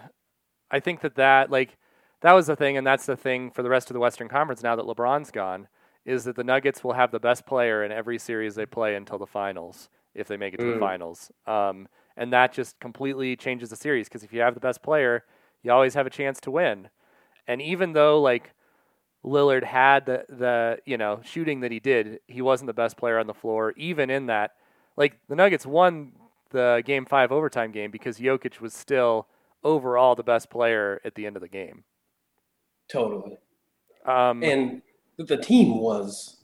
I 0.70 0.80
think 0.80 1.02
that 1.02 1.16
that 1.16 1.50
like 1.50 1.76
that 2.20 2.32
was 2.32 2.46
the 2.46 2.56
thing, 2.56 2.76
and 2.76 2.87
that's 2.87 3.06
the 3.06 3.16
thing 3.16 3.50
for 3.50 3.62
the 3.62 3.70
rest 3.70 3.90
of 3.90 3.94
the 3.94 4.00
Western 4.00 4.28
Conference 4.28 4.62
now 4.62 4.76
that 4.76 4.84
LeBron's 4.87 5.30
gone, 5.30 5.68
is 6.04 6.25
that 6.25 6.37
the 6.37 6.44
Nuggets 6.44 6.82
will 6.82 6.94
have 6.94 7.10
the 7.10 7.20
best 7.20 7.46
player 7.46 7.84
in 7.84 7.92
every 7.92 8.18
series 8.18 8.54
they 8.54 8.66
play 8.66 8.94
until 8.96 9.18
the 9.18 9.26
finals 9.26 9.88
if 10.14 10.26
they 10.26 10.37
make 10.37 10.54
it 10.54 10.60
to 10.60 10.66
the 10.66 10.72
Mm. 10.72 10.80
finals, 10.80 11.30
um, 11.46 11.88
and 12.16 12.32
that 12.32 12.52
just 12.52 12.78
completely 12.80 13.37
changes 13.37 13.70
the 13.70 13.76
series 13.76 14.08
because 14.08 14.25
if 14.25 14.32
you 14.32 14.40
have 14.40 14.54
the 14.54 14.60
best 14.60 14.82
player, 14.82 15.25
you 15.62 15.70
always 15.70 15.94
have 15.94 16.06
a 16.06 16.10
chance 16.10 16.40
to 16.40 16.50
win, 16.50 16.88
and 17.46 17.62
even 17.62 17.92
though 17.92 18.20
like 18.20 18.52
Lillard 19.25 19.64
had 19.64 20.06
the 20.06 20.25
the 20.28 20.78
you 20.87 20.96
know 20.96 21.20
shooting 21.25 21.60
that 21.60 21.72
he 21.72 21.80
did, 21.80 22.20
he 22.26 22.40
wasn't 22.42 22.66
the 22.66 22.72
best 22.72 22.96
player 22.96 23.18
on 23.18 23.26
the 23.26 23.34
floor, 23.34 23.75
even 23.76 24.10
in 24.10 24.26
that 24.26 24.52
like 24.96 25.18
the 25.28 25.37
Nuggets 25.37 25.66
won 25.66 26.12
the 26.50 26.82
game 26.84 27.04
five 27.04 27.30
overtime 27.32 27.72
game 27.72 27.90
because 27.90 28.18
Jokic 28.18 28.60
was 28.60 28.75
still 28.75 29.28
overall 29.64 30.14
the 30.14 30.22
best 30.22 30.50
player 30.50 31.00
at 31.04 31.14
the 31.14 31.26
end 31.26 31.37
of 31.37 31.42
the 31.42 31.48
game. 31.48 31.84
Totally. 32.88 33.37
Um, 34.04 34.42
And 34.42 34.83
the 35.18 35.37
team 35.37 35.78
was 35.78 36.38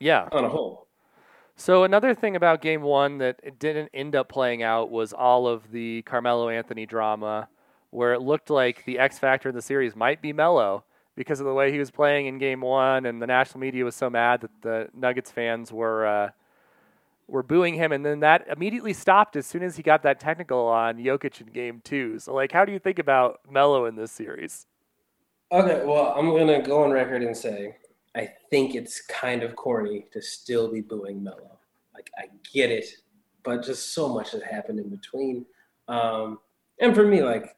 yeah. 0.00 0.28
on 0.32 0.44
a 0.44 0.48
whole. 0.48 0.86
So 1.56 1.82
another 1.84 2.14
thing 2.14 2.36
about 2.36 2.62
game 2.62 2.82
one 2.82 3.18
that 3.18 3.40
it 3.42 3.58
didn't 3.58 3.90
end 3.92 4.14
up 4.14 4.28
playing 4.28 4.62
out 4.62 4.90
was 4.90 5.12
all 5.12 5.48
of 5.48 5.72
the 5.72 6.02
Carmelo 6.02 6.48
Anthony 6.48 6.86
drama, 6.86 7.48
where 7.90 8.12
it 8.12 8.20
looked 8.20 8.48
like 8.48 8.84
the 8.84 8.98
X 8.98 9.18
factor 9.18 9.48
of 9.48 9.54
the 9.54 9.62
series 9.62 9.96
might 9.96 10.22
be 10.22 10.32
Melo 10.32 10.84
because 11.16 11.40
of 11.40 11.46
the 11.46 11.54
way 11.54 11.72
he 11.72 11.78
was 11.78 11.90
playing 11.90 12.26
in 12.26 12.38
game 12.38 12.60
one, 12.60 13.06
and 13.06 13.20
the 13.20 13.26
national 13.26 13.58
media 13.58 13.84
was 13.84 13.96
so 13.96 14.08
mad 14.08 14.42
that 14.42 14.62
the 14.62 14.88
Nuggets 14.94 15.30
fans 15.30 15.72
were. 15.72 16.06
Uh, 16.06 16.30
were 17.28 17.42
booing 17.42 17.74
him, 17.74 17.92
and 17.92 18.06
then 18.06 18.20
that 18.20 18.46
immediately 18.48 18.94
stopped 18.94 19.36
as 19.36 19.46
soon 19.46 19.62
as 19.62 19.76
he 19.76 19.82
got 19.82 20.02
that 20.02 20.18
technical 20.18 20.60
on 20.66 20.96
Jokic 20.96 21.42
in 21.42 21.48
Game 21.48 21.82
Two. 21.84 22.18
So, 22.18 22.34
like, 22.34 22.52
how 22.52 22.64
do 22.64 22.72
you 22.72 22.78
think 22.78 22.98
about 22.98 23.40
Melo 23.50 23.84
in 23.84 23.96
this 23.96 24.10
series? 24.10 24.66
Okay, 25.50 25.84
well, 25.84 26.12
I'm 26.16 26.30
gonna 26.36 26.60
go 26.62 26.84
on 26.84 26.90
record 26.90 27.22
and 27.22 27.36
say 27.36 27.76
I 28.14 28.28
think 28.50 28.74
it's 28.74 29.00
kind 29.02 29.42
of 29.42 29.56
corny 29.56 30.06
to 30.12 30.20
still 30.20 30.70
be 30.70 30.80
booing 30.80 31.22
Melo. 31.22 31.58
Like 31.94 32.10
I 32.18 32.24
get 32.52 32.70
it, 32.70 32.86
but 33.44 33.64
just 33.64 33.94
so 33.94 34.08
much 34.12 34.32
has 34.32 34.42
happened 34.42 34.78
in 34.78 34.88
between. 34.88 35.46
Um, 35.88 36.40
and 36.80 36.94
for 36.94 37.06
me, 37.06 37.22
like 37.22 37.56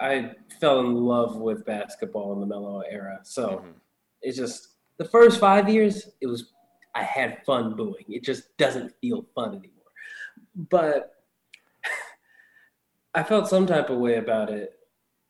I 0.00 0.32
fell 0.60 0.80
in 0.80 0.94
love 0.96 1.36
with 1.36 1.64
basketball 1.64 2.32
in 2.34 2.40
the 2.40 2.46
Melo 2.46 2.80
era. 2.80 3.20
So 3.22 3.60
Mhm. 3.64 3.74
it's 4.22 4.36
just 4.36 4.74
the 4.98 5.04
first 5.04 5.40
five 5.40 5.68
years, 5.68 6.10
it 6.20 6.26
was 6.26 6.52
I 6.94 7.02
had 7.04 7.44
fun 7.44 7.74
booing. 7.76 8.04
It 8.08 8.22
just 8.24 8.54
doesn't 8.58 8.92
feel 9.00 9.22
fun 9.34 9.50
anymore. 9.56 9.92
But 10.56 11.14
I 13.14 13.22
felt 13.22 13.48
some 13.48 13.66
type 13.66 13.88
of 13.90 13.98
way 13.98 14.16
about 14.16 14.50
it 14.50 14.78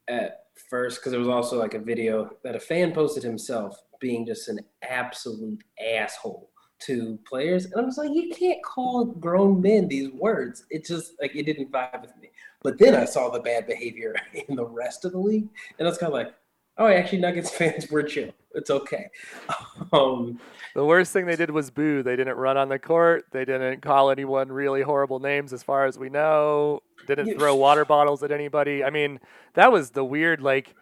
at 0.09 0.48
first 0.61 1.01
because 1.01 1.13
there 1.13 1.21
was 1.21 1.29
also 1.29 1.59
like 1.59 1.75
a 1.75 1.79
video 1.79 2.31
that 2.45 2.57
a 2.57 2.61
fan 2.61 2.93
posted 2.93 3.23
himself 3.23 3.83
being 4.01 4.27
just 4.27 4.49
an 4.49 4.61
absolute 4.83 5.63
asshole 5.95 6.51
to 6.81 7.19
players. 7.29 7.67
And 7.67 7.75
I 7.77 7.81
was 7.81 7.99
like, 7.99 8.11
you 8.13 8.31
can't 8.31 8.63
call 8.63 9.07
grown 9.07 9.61
men 9.61 9.89
these 9.89 10.11
words. 10.13 10.65
It 10.71 10.85
just 10.85 11.13
like 11.21 11.35
it 11.35 11.45
didn't 11.45 11.73
vibe 11.73 12.01
with 12.01 12.17
me. 12.21 12.31
But 12.63 12.79
then 12.79 12.95
I 12.95 13.05
saw 13.05 13.31
the 13.31 13.41
bad 13.41 13.67
behavior 13.67 14.15
in 14.49 14.57
the 14.57 14.67
rest 14.67 15.05
of 15.05 15.13
the 15.13 15.19
league, 15.19 15.49
and 15.79 15.87
I 15.87 15.91
was 15.91 15.99
kind 15.99 16.13
of 16.13 16.15
like, 16.15 16.35
oh, 16.79 16.87
actually, 16.87 17.19
Nuggets 17.19 17.51
fans 17.57 17.91
were 17.91 18.03
chill. 18.03 18.31
It's 18.55 18.71
okay. 18.71 19.09
Um, 19.93 20.39
The 20.75 20.85
worst 20.85 21.13
thing 21.13 21.27
they 21.27 21.37
did 21.37 21.51
was 21.51 21.71
boo. 21.71 22.03
They 22.03 22.15
didn't 22.17 22.37
run 22.37 22.57
on 22.57 22.69
the 22.69 22.79
court. 22.79 23.25
They 23.33 23.45
didn't 23.45 23.81
call 23.81 24.11
anyone 24.11 24.51
really 24.53 24.83
horrible 24.83 25.19
names, 25.19 25.53
as 25.53 25.63
far 25.63 25.87
as 25.87 25.99
we 25.99 26.09
know. 26.11 26.83
Didn't 27.07 27.39
throw 27.39 27.55
water 27.55 27.85
bottles 27.85 28.23
at 28.23 28.31
anybody. 28.33 28.85
I 28.85 28.91
mean, 28.91 29.19
that 29.55 29.73
was 29.73 29.91
the 29.91 30.05
weird. 30.05 30.41
Like, 30.43 30.75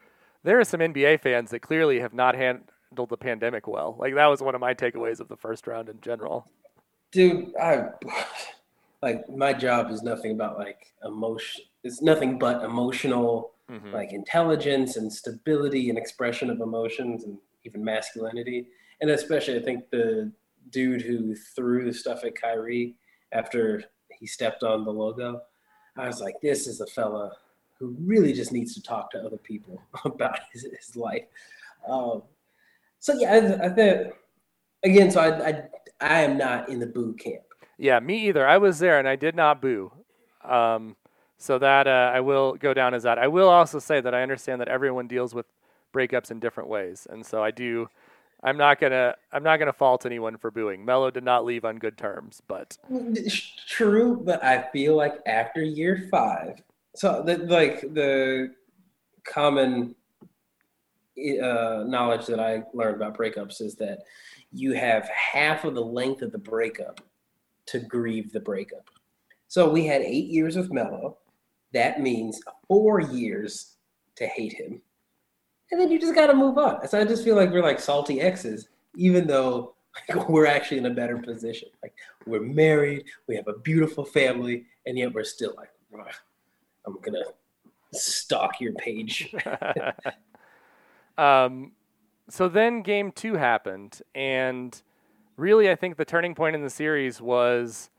there 0.43 0.59
are 0.59 0.65
some 0.65 0.81
NBA 0.81 1.21
fans 1.21 1.51
that 1.51 1.61
clearly 1.61 2.01
have 2.01 2.13
not 2.15 2.35
handled 2.35 3.09
the 3.11 3.17
pandemic 3.17 3.67
well. 3.69 3.97
Like, 3.99 4.15
that 4.15 4.27
was 4.27 4.41
one 4.41 4.55
of 4.55 4.61
my 4.61 4.75
takeaways 4.75 5.21
of 5.21 5.29
the 5.29 5.37
first 5.37 5.67
round 5.67 5.89
in 5.89 6.01
general. 6.01 6.49
dude 7.13 7.53
i 7.61 7.85
like 9.03 9.29
my 9.29 9.53
job 9.53 9.91
is 9.91 10.03
nothing 10.03 10.33
about 10.33 10.59
like 10.59 10.93
emotion 11.05 11.65
it's 11.85 12.03
nothing 12.03 12.39
but 12.39 12.65
emotional 12.65 13.53
Mhm. 13.71 13.93
like 13.93 14.13
intelligence 14.13 14.97
and 14.97 15.13
stability 15.13 15.89
and 15.89 15.99
expression 15.99 16.51
of 16.51 16.61
emotions 16.61 17.25
and 17.25 17.37
even 17.65 17.83
masculinity 17.85 18.69
and 19.01 19.11
especially 19.11 19.57
i 19.57 19.63
think 19.63 19.91
the 19.91 20.31
dude 20.71 21.03
who 21.03 21.35
threw 21.35 21.85
the 21.85 21.93
stuff 21.93 22.25
at 22.25 22.41
Kyrie 22.41 22.95
after 23.33 23.83
he 24.19 24.27
stepped 24.27 24.63
on 24.63 24.85
the 24.85 24.91
logo 24.93 25.41
i 25.97 26.07
was 26.07 26.21
like 26.21 26.35
this 26.43 26.67
is 26.69 26.81
a 26.81 26.87
fella 26.87 27.33
who 27.79 27.97
really 28.01 28.33
just 28.33 28.53
needs 28.53 28.73
to 28.75 28.83
talk 28.83 29.11
to 29.11 29.19
other 29.19 29.37
people 29.39 29.83
about 30.05 30.39
his, 30.53 30.63
his 30.63 30.95
life 30.97 31.25
um, 31.89 32.23
so 33.01 33.15
yeah 33.15 33.33
i, 33.33 33.67
I 33.67 33.69
think 33.69 34.13
again 34.85 35.11
so 35.11 35.21
I, 35.21 35.49
I 35.49 35.63
i 36.01 36.21
am 36.23 36.39
not 36.39 36.69
in 36.69 36.79
the 36.79 36.87
boo 36.87 37.15
camp 37.15 37.43
Yeah, 37.79 38.01
me 38.01 38.29
either. 38.29 38.47
I 38.47 38.59
was 38.59 38.79
there 38.79 38.99
and 38.99 39.07
I 39.09 39.17
did 39.17 39.35
not 39.35 39.61
boo. 39.61 39.93
Um, 40.43 40.97
so 41.39 41.59
that 41.59 41.87
uh, 41.87 42.13
I 42.15 42.21
will 42.21 42.55
go 42.55 42.73
down 42.75 42.95
as 42.95 43.03
that. 43.03 43.19
I 43.19 43.29
will 43.29 43.49
also 43.49 43.79
say 43.79 44.01
that 44.01 44.15
I 44.15 44.23
understand 44.23 44.61
that 44.61 44.69
everyone 44.69 45.07
deals 45.07 45.35
with 45.35 45.47
breakups 45.93 46.31
in 46.31 46.41
different 46.41 46.69
ways, 46.69 47.07
and 47.11 47.25
so 47.25 47.43
I 47.43 47.51
do. 47.51 47.89
I'm 48.43 48.57
not 48.57 48.81
gonna. 48.81 49.15
I'm 49.33 49.43
not 49.43 49.59
gonna 49.59 49.73
fault 49.73 50.07
anyone 50.07 50.37
for 50.37 50.51
booing. 50.51 50.85
Melo 50.85 51.11
did 51.11 51.25
not 51.25 51.45
leave 51.45 51.65
on 51.65 51.77
good 51.79 51.97
terms, 51.97 52.43
but 52.47 52.77
True, 53.67 54.21
but 54.25 54.43
I 54.45 54.69
feel 54.73 54.95
like 54.95 55.15
after 55.27 55.63
year 55.63 56.09
five, 56.11 56.63
so 56.95 57.23
the, 57.25 57.39
like 57.39 57.81
the 57.81 58.53
common 59.25 59.95
uh, 61.19 61.85
knowledge 61.87 62.27
that 62.27 62.41
I 62.41 62.63
learned 62.75 62.97
about 62.97 63.17
breakups 63.17 63.61
is 63.61 63.75
that 63.77 64.01
you 64.53 64.73
have 64.75 65.09
half 65.09 65.65
of 65.65 65.75
the 65.75 65.83
length 65.83 66.23
of 66.23 66.31
the 66.31 66.39
breakup 66.39 67.01
to 67.67 67.81
grieve 67.81 68.33
the 68.33 68.41
breakup. 68.41 68.89
So 69.49 69.69
we 69.69 69.87
had 69.87 70.03
eight 70.03 70.27
years 70.27 70.57
with 70.57 70.73
Melo. 70.73 71.19
That 71.73 72.01
means 72.01 72.41
four 72.69 73.01
years 73.01 73.77
to 74.17 74.27
hate 74.27 74.53
him. 74.53 74.81
And 75.71 75.81
then 75.81 75.91
you 75.91 75.99
just 75.99 76.15
got 76.15 76.29
to 76.29 76.35
move 76.35 76.59
on. 76.59 76.87
So 76.89 77.01
I 77.01 77.05
just 77.05 77.25
feel 77.25 77.37
like 77.37 77.51
we're 77.51 77.63
like 77.63 77.81
salty 77.81 78.21
exes, 78.21 78.69
even 78.95 79.27
though 79.27 79.75
like, 80.09 80.29
we're 80.29 80.47
actually 80.47 80.79
in 80.79 80.87
a 80.87 80.95
better 80.95 81.19
position. 81.19 81.69
Like 81.83 81.95
we're 82.27 82.41
married, 82.41 83.05
we 83.27 83.37
have 83.37 83.49
a 83.49 83.59
beautiful 83.59 84.05
family, 84.05 84.65
and 84.87 84.99
yet 84.99 85.13
we're 85.13 85.25
still 85.25 85.55
like, 85.57 85.71
I'm 86.87 86.97
gonna 87.01 87.25
stalk 87.93 88.61
your 88.61 88.73
page. 88.75 89.35
um, 91.19 91.73
so 92.29 92.49
then 92.49 92.83
game 92.83 93.13
two 93.13 93.35
happened, 93.35 94.01
and 94.15 94.81
really, 95.37 95.71
I 95.71 95.75
think 95.75 95.97
the 95.97 96.05
turning 96.05 96.35
point 96.35 96.55
in 96.55 96.63
the 96.63 96.71
series 96.71 97.21
was 97.21 97.91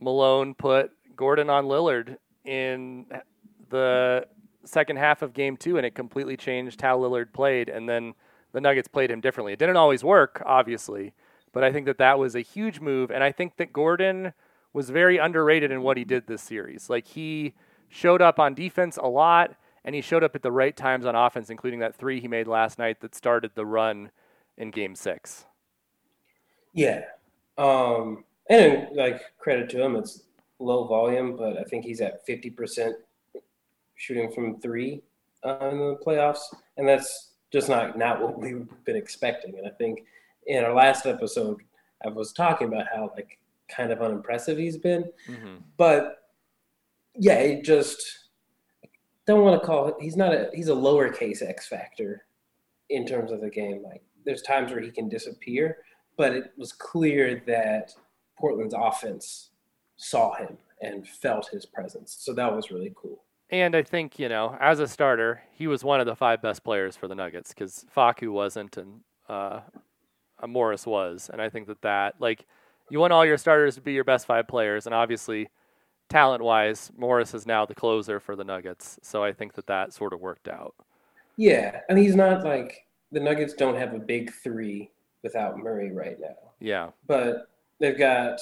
Malone 0.00 0.54
put 0.54 0.92
Gordon 1.16 1.50
on 1.50 1.66
Lillard 1.66 2.16
in 2.50 3.06
the 3.68 4.26
second 4.64 4.96
half 4.96 5.22
of 5.22 5.32
game 5.32 5.56
two, 5.56 5.76
and 5.76 5.86
it 5.86 5.94
completely 5.94 6.36
changed 6.36 6.80
how 6.80 6.98
Lillard 6.98 7.32
played. 7.32 7.68
And 7.68 7.88
then 7.88 8.14
the 8.52 8.60
Nuggets 8.60 8.88
played 8.88 9.10
him 9.10 9.20
differently. 9.20 9.52
It 9.52 9.60
didn't 9.60 9.76
always 9.76 10.02
work, 10.02 10.42
obviously, 10.44 11.14
but 11.52 11.62
I 11.62 11.72
think 11.72 11.86
that 11.86 11.98
that 11.98 12.18
was 12.18 12.34
a 12.34 12.40
huge 12.40 12.80
move. 12.80 13.12
And 13.12 13.22
I 13.22 13.30
think 13.30 13.56
that 13.58 13.72
Gordon 13.72 14.32
was 14.72 14.90
very 14.90 15.16
underrated 15.16 15.70
in 15.70 15.82
what 15.82 15.96
he 15.96 16.04
did 16.04 16.26
this 16.26 16.42
series. 16.42 16.90
Like 16.90 17.06
he 17.06 17.54
showed 17.88 18.20
up 18.20 18.40
on 18.40 18.54
defense 18.54 18.96
a 18.96 19.06
lot, 19.06 19.54
and 19.84 19.94
he 19.94 20.00
showed 20.00 20.24
up 20.24 20.34
at 20.34 20.42
the 20.42 20.52
right 20.52 20.76
times 20.76 21.06
on 21.06 21.14
offense, 21.14 21.50
including 21.50 21.78
that 21.80 21.94
three 21.94 22.20
he 22.20 22.28
made 22.28 22.48
last 22.48 22.78
night 22.78 23.00
that 23.00 23.14
started 23.14 23.52
the 23.54 23.64
run 23.64 24.10
in 24.56 24.72
game 24.72 24.96
six. 24.96 25.46
Yeah. 26.72 27.04
Um, 27.56 28.24
and 28.48 28.88
like 28.94 29.22
credit 29.38 29.70
to 29.70 29.82
him, 29.82 29.94
it's 29.94 30.24
low 30.60 30.86
volume, 30.86 31.36
but 31.36 31.58
I 31.58 31.64
think 31.64 31.84
he's 31.84 32.00
at 32.00 32.26
50% 32.26 32.92
shooting 33.96 34.30
from 34.30 34.60
three 34.60 35.02
uh, 35.44 35.68
in 35.70 35.78
the 35.78 35.98
playoffs. 36.04 36.42
And 36.76 36.88
that's 36.88 37.32
just 37.50 37.68
not, 37.68 37.98
not 37.98 38.20
what 38.20 38.38
we've 38.38 38.68
been 38.84 38.96
expecting. 38.96 39.58
And 39.58 39.66
I 39.66 39.70
think 39.70 40.04
in 40.46 40.64
our 40.64 40.74
last 40.74 41.06
episode, 41.06 41.60
I 42.04 42.08
was 42.08 42.32
talking 42.32 42.68
about 42.68 42.86
how 42.92 43.12
like 43.16 43.38
kind 43.68 43.92
of 43.92 44.00
unimpressive 44.00 44.58
he's 44.58 44.76
been. 44.76 45.04
Mm-hmm. 45.28 45.56
But 45.76 46.30
yeah, 47.14 47.38
it 47.38 47.64
just 47.64 48.28
don't 49.26 49.42
want 49.42 49.60
to 49.60 49.66
call 49.66 49.88
it, 49.88 49.94
he's 50.00 50.16
not 50.16 50.32
a, 50.32 50.50
he's 50.52 50.68
a 50.68 50.74
lowercase 50.74 51.42
X 51.42 51.68
factor 51.68 52.24
in 52.88 53.06
terms 53.06 53.32
of 53.32 53.40
the 53.40 53.50
game. 53.50 53.82
Like 53.82 54.02
there's 54.24 54.42
times 54.42 54.72
where 54.72 54.80
he 54.80 54.90
can 54.90 55.08
disappear, 55.08 55.78
but 56.16 56.32
it 56.32 56.52
was 56.56 56.72
clear 56.72 57.42
that 57.46 57.92
Portland's 58.38 58.74
offense 58.76 59.49
saw 60.00 60.34
him 60.34 60.56
and 60.80 61.06
felt 61.06 61.48
his 61.48 61.66
presence. 61.66 62.16
So 62.18 62.32
that 62.32 62.54
was 62.54 62.70
really 62.70 62.92
cool. 62.96 63.22
And 63.50 63.76
I 63.76 63.82
think, 63.82 64.18
you 64.18 64.28
know, 64.28 64.56
as 64.60 64.80
a 64.80 64.88
starter, 64.88 65.42
he 65.52 65.66
was 65.66 65.84
one 65.84 66.00
of 66.00 66.06
the 66.06 66.16
five 66.16 66.40
best 66.40 66.64
players 66.64 66.96
for 66.96 67.06
the 67.06 67.14
Nuggets 67.14 67.52
because 67.52 67.84
Facu 67.94 68.32
wasn't 68.32 68.76
and 68.76 69.00
uh, 69.28 69.60
Morris 70.46 70.86
was. 70.86 71.28
And 71.32 71.42
I 71.42 71.50
think 71.50 71.66
that 71.66 71.82
that, 71.82 72.14
like, 72.18 72.46
you 72.88 72.98
want 72.98 73.12
all 73.12 73.26
your 73.26 73.36
starters 73.36 73.74
to 73.74 73.80
be 73.80 73.92
your 73.92 74.04
best 74.04 74.26
five 74.26 74.48
players. 74.48 74.86
And 74.86 74.94
obviously, 74.94 75.48
talent 76.08 76.42
wise, 76.42 76.90
Morris 76.96 77.34
is 77.34 77.46
now 77.46 77.66
the 77.66 77.74
closer 77.74 78.20
for 78.20 78.36
the 78.36 78.44
Nuggets. 78.44 78.98
So 79.02 79.22
I 79.22 79.32
think 79.32 79.54
that 79.54 79.66
that 79.66 79.92
sort 79.92 80.12
of 80.12 80.20
worked 80.20 80.48
out. 80.48 80.74
Yeah. 81.36 81.80
And 81.88 81.98
he's 81.98 82.16
not 82.16 82.44
like 82.44 82.86
the 83.12 83.20
Nuggets 83.20 83.54
don't 83.54 83.76
have 83.76 83.94
a 83.94 83.98
big 83.98 84.32
three 84.32 84.90
without 85.22 85.58
Murray 85.58 85.92
right 85.92 86.18
now. 86.20 86.52
Yeah. 86.60 86.90
But 87.06 87.48
they've 87.80 87.98
got 87.98 88.38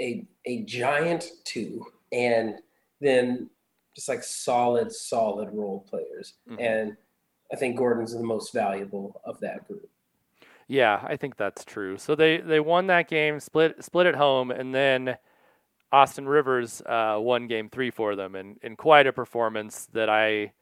a 0.00 0.26
a 0.46 0.62
giant 0.62 1.28
two 1.44 1.84
and 2.12 2.56
then 3.00 3.50
just 3.94 4.08
like 4.08 4.22
solid, 4.22 4.92
solid 4.92 5.48
role 5.52 5.84
players. 5.88 6.34
Mm-hmm. 6.48 6.60
And 6.60 6.96
I 7.52 7.56
think 7.56 7.76
Gordon's 7.76 8.12
the 8.12 8.22
most 8.22 8.52
valuable 8.52 9.20
of 9.24 9.40
that 9.40 9.66
group. 9.66 9.88
Yeah, 10.68 11.00
I 11.02 11.16
think 11.16 11.36
that's 11.36 11.64
true. 11.64 11.96
So 11.96 12.14
they, 12.14 12.38
they 12.38 12.60
won 12.60 12.86
that 12.88 13.08
game, 13.08 13.40
split 13.40 13.82
split 13.82 14.06
at 14.06 14.14
home, 14.14 14.50
and 14.50 14.74
then 14.74 15.16
Austin 15.90 16.28
Rivers 16.28 16.82
uh, 16.82 17.16
won 17.18 17.46
game 17.46 17.70
three 17.70 17.90
for 17.90 18.14
them, 18.14 18.34
and 18.34 18.58
in 18.62 18.76
quite 18.76 19.06
a 19.06 19.12
performance 19.12 19.88
that 19.94 20.10
I 20.10 20.52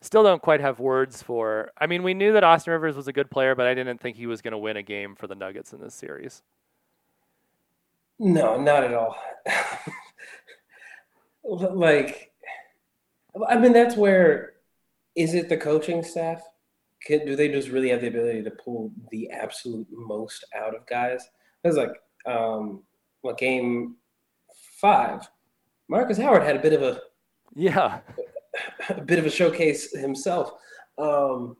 still 0.00 0.22
don't 0.22 0.40
quite 0.40 0.60
have 0.60 0.78
words 0.78 1.22
for. 1.22 1.72
I 1.78 1.86
mean, 1.86 2.04
we 2.04 2.14
knew 2.14 2.32
that 2.34 2.44
Austin 2.44 2.72
Rivers 2.72 2.96
was 2.96 3.08
a 3.08 3.12
good 3.12 3.30
player, 3.30 3.54
but 3.54 3.66
I 3.66 3.74
didn't 3.74 3.98
think 3.98 4.16
he 4.16 4.26
was 4.26 4.40
going 4.40 4.52
to 4.52 4.58
win 4.58 4.76
a 4.76 4.82
game 4.82 5.16
for 5.16 5.26
the 5.26 5.34
Nuggets 5.34 5.72
in 5.72 5.80
this 5.80 5.94
series. 5.94 6.42
No, 8.18 8.60
not 8.60 8.84
at 8.84 8.94
all. 8.94 9.16
like, 11.44 12.32
I 13.48 13.58
mean, 13.58 13.72
that's 13.72 13.96
where 13.96 14.52
is 15.16 15.34
it 15.34 15.48
the 15.48 15.56
coaching 15.56 16.02
staff? 16.02 16.42
Can, 17.04 17.26
do 17.26 17.34
they 17.34 17.48
just 17.48 17.68
really 17.68 17.88
have 17.88 18.00
the 18.00 18.08
ability 18.08 18.42
to 18.44 18.50
pull 18.50 18.92
the 19.10 19.30
absolute 19.30 19.86
most 19.90 20.44
out 20.54 20.74
of 20.74 20.86
guys? 20.86 21.28
It's 21.64 21.76
like, 21.76 21.94
um, 22.26 22.82
what 23.22 23.38
game 23.38 23.96
five? 24.80 25.28
Markus 25.88 26.18
Howard 26.18 26.44
had 26.44 26.56
a 26.56 26.62
bit 26.62 26.72
of 26.72 26.82
a 26.82 27.00
yeah, 27.54 28.00
a 28.88 29.00
bit 29.00 29.18
of 29.18 29.26
a 29.26 29.30
showcase 29.30 29.96
himself. 29.96 30.52
Um, 30.98 31.56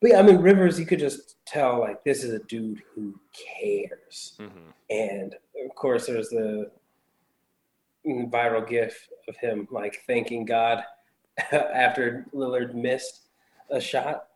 but 0.00 0.10
yeah, 0.10 0.18
I 0.18 0.22
mean, 0.22 0.38
Rivers, 0.38 0.80
you 0.80 0.86
could 0.86 0.98
just 0.98 1.36
tell 1.44 1.78
like 1.78 2.02
this 2.04 2.24
is 2.24 2.32
a 2.32 2.38
dude 2.40 2.82
who 2.94 3.18
cares. 3.32 4.34
Mm-hmm. 4.38 4.70
And 4.88 5.34
of 5.64 5.74
course, 5.74 6.06
there's 6.06 6.30
the 6.30 6.70
viral 8.06 8.66
GIF 8.66 9.08
of 9.28 9.36
him 9.36 9.68
like 9.70 10.02
thanking 10.06 10.46
God 10.46 10.82
after 11.52 12.26
Lillard 12.34 12.74
missed 12.74 13.26
a 13.70 13.80
shot. 13.80 14.26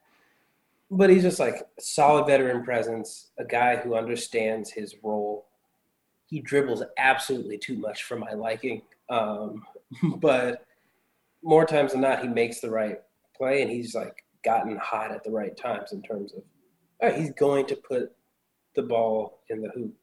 But 0.91 1.09
he's 1.09 1.23
just 1.23 1.41
like 1.41 1.67
solid 1.79 2.27
veteran 2.27 2.63
presence, 2.63 3.31
a 3.39 3.45
guy 3.45 3.77
who 3.77 3.97
understands 3.97 4.71
his 4.71 4.95
role. 5.03 5.47
He 6.27 6.41
dribbles 6.41 6.83
absolutely 6.99 7.59
too 7.59 7.79
much 7.79 8.05
for 8.05 8.17
my 8.17 8.33
liking. 8.33 8.83
Um, 9.09 9.65
but 10.17 10.67
more 11.43 11.65
times 11.65 11.93
than 11.93 12.03
not, 12.03 12.23
he 12.23 12.29
makes 12.29 12.61
the 12.61 12.71
right 12.71 13.01
play 13.35 13.63
and 13.63 13.71
he's 13.71 13.95
like 13.95 14.24
gotten 14.45 14.77
hot 14.77 15.11
at 15.11 15.25
the 15.25 15.31
right 15.31 15.57
times 15.57 15.93
in 15.93 16.03
terms 16.03 16.33
of 16.35 16.43
right, 17.03 17.17
he's 17.19 17.33
going 17.33 17.67
to 17.67 17.77
put 17.77 18.13
the 18.75 18.83
ball 18.83 19.41
in 19.49 19.61
the 19.61 19.69
hoop 19.71 19.95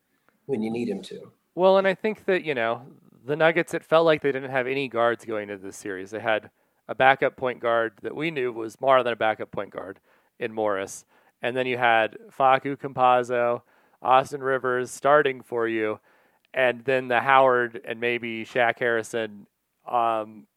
when 0.45 0.61
you 0.61 0.71
need 0.71 0.89
him 0.89 1.01
to. 1.03 1.31
Well, 1.55 1.77
and 1.77 1.87
I 1.87 1.93
think 1.93 2.25
that, 2.25 2.43
you 2.43 2.55
know, 2.55 2.81
the 3.25 3.35
Nuggets, 3.35 3.73
it 3.73 3.83
felt 3.83 4.05
like 4.05 4.21
they 4.21 4.31
didn't 4.31 4.51
have 4.51 4.67
any 4.67 4.87
guards 4.87 5.25
going 5.25 5.49
into 5.49 5.63
this 5.63 5.77
series. 5.77 6.11
They 6.11 6.19
had 6.19 6.49
a 6.87 6.95
backup 6.95 7.35
point 7.35 7.59
guard 7.59 7.93
that 8.01 8.15
we 8.15 8.31
knew 8.31 8.51
was 8.51 8.79
more 8.81 9.03
than 9.03 9.13
a 9.13 9.17
backup 9.17 9.51
point 9.51 9.71
guard 9.71 9.99
in 10.39 10.53
Morris. 10.53 11.05
And 11.41 11.55
then 11.55 11.67
you 11.67 11.77
had 11.77 12.17
Facu 12.37 12.77
Campazzo, 12.77 13.61
Austin 14.01 14.41
Rivers 14.41 14.91
starting 14.91 15.41
for 15.41 15.67
you, 15.67 15.99
and 16.53 16.83
then 16.83 17.07
the 17.07 17.19
Howard 17.19 17.81
and 17.85 17.99
maybe 17.99 18.45
Shaq 18.45 18.79
Harrison 18.79 19.47
um, 19.87 20.47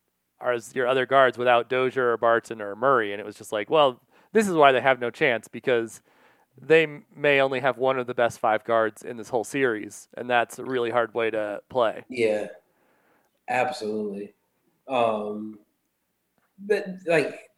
as 0.53 0.75
your 0.75 0.87
other 0.87 1.07
guards 1.07 1.39
without 1.39 1.69
Dozier 1.69 2.13
or 2.13 2.17
Barton 2.17 2.61
or 2.61 2.77
Murray. 2.77 3.13
And 3.13 3.21
it 3.21 3.27
was 3.27 3.37
just 3.37 3.53
like, 3.53 3.71
well, 3.71 4.01
this 4.33 4.49
is 4.49 4.55
why 4.55 4.73
they 4.73 4.81
have 4.81 5.01
no 5.01 5.11
chance 5.11 5.49
because 5.49 6.01
they 6.61 6.87
may 7.15 7.41
only 7.41 7.61
have 7.61 7.79
one 7.79 7.99
of 7.99 8.07
the 8.07 8.15
best 8.15 8.39
five 8.39 8.65
guards 8.65 9.03
in 9.03 9.17
this 9.17 9.29
whole 9.29 9.45
series, 9.45 10.09
and 10.17 10.29
that's 10.31 10.59
a 10.59 10.65
really 10.65 10.91
hard 10.91 11.13
way 11.15 11.31
to 11.31 11.61
play. 11.69 12.05
Yeah, 12.09 12.49
absolutely. 13.49 14.35
Um, 14.89 15.59
but 16.59 16.87
like 17.07 17.51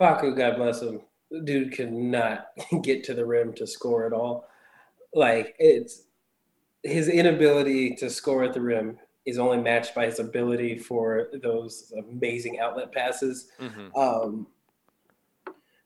Facu, 0.00 0.36
God 0.36 0.56
bless 0.56 0.82
him, 0.82 1.00
dude 1.44 1.74
could 1.74 1.92
not 1.92 2.48
get 2.82 3.04
to 3.04 3.14
the 3.14 3.24
rim 3.24 3.52
to 3.54 3.66
score 3.66 4.06
at 4.06 4.12
all. 4.12 4.46
Like 5.14 5.54
it's 5.58 6.02
his 6.82 7.08
inability 7.08 7.94
to 7.96 8.10
score 8.10 8.44
at 8.44 8.54
the 8.54 8.60
rim 8.60 8.98
is 9.26 9.38
only 9.38 9.58
matched 9.58 9.94
by 9.94 10.06
his 10.06 10.18
ability 10.18 10.78
for 10.78 11.28
those 11.42 11.92
amazing 11.98 12.58
outlet 12.58 12.92
passes. 12.92 13.48
Mm-hmm. 13.60 13.96
Um, 13.96 14.46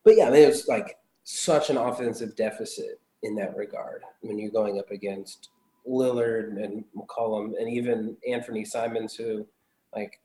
but 0.04 0.16
yeah, 0.16 0.28
I 0.28 0.30
mean, 0.30 0.42
it 0.42 0.48
was 0.48 0.68
like 0.68 0.96
such 1.24 1.70
an 1.70 1.76
offensive 1.76 2.36
deficit 2.36 3.00
in 3.22 3.34
that 3.36 3.56
regard 3.56 4.02
when 4.20 4.38
you're 4.38 4.50
going 4.50 4.78
up 4.78 4.90
against 4.90 5.50
Lillard 5.88 6.62
and 6.62 6.84
McCollum 6.96 7.52
and 7.58 7.68
even 7.68 8.16
Anthony 8.28 8.64
Simons, 8.64 9.14
who, 9.14 9.46
like, 9.94 10.20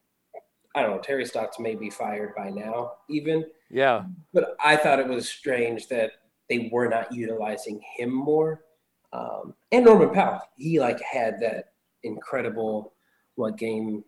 I 0.75 0.81
don't 0.81 0.91
know, 0.91 1.01
Terry 1.01 1.25
Stotts 1.25 1.59
may 1.59 1.75
be 1.75 1.89
fired 1.89 2.33
by 2.35 2.49
now, 2.49 2.93
even. 3.09 3.45
Yeah. 3.69 4.03
But 4.33 4.55
I 4.63 4.75
thought 4.75 4.99
it 4.99 5.07
was 5.07 5.27
strange 5.27 5.87
that 5.87 6.11
they 6.49 6.69
were 6.71 6.87
not 6.87 7.13
utilizing 7.13 7.81
him 7.97 8.13
more. 8.13 8.63
Um, 9.13 9.53
and 9.71 9.85
Norman 9.85 10.11
Powell, 10.11 10.41
he 10.57 10.79
like 10.79 11.01
had 11.01 11.39
that 11.41 11.73
incredible 12.03 12.93
what 13.35 13.57
game 13.57 14.03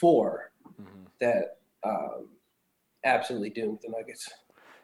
4 0.00 0.50
mm-hmm. 0.80 1.04
that 1.20 1.58
um, 1.84 2.28
absolutely 3.04 3.50
doomed 3.50 3.78
the 3.82 3.90
Nuggets. 3.90 4.28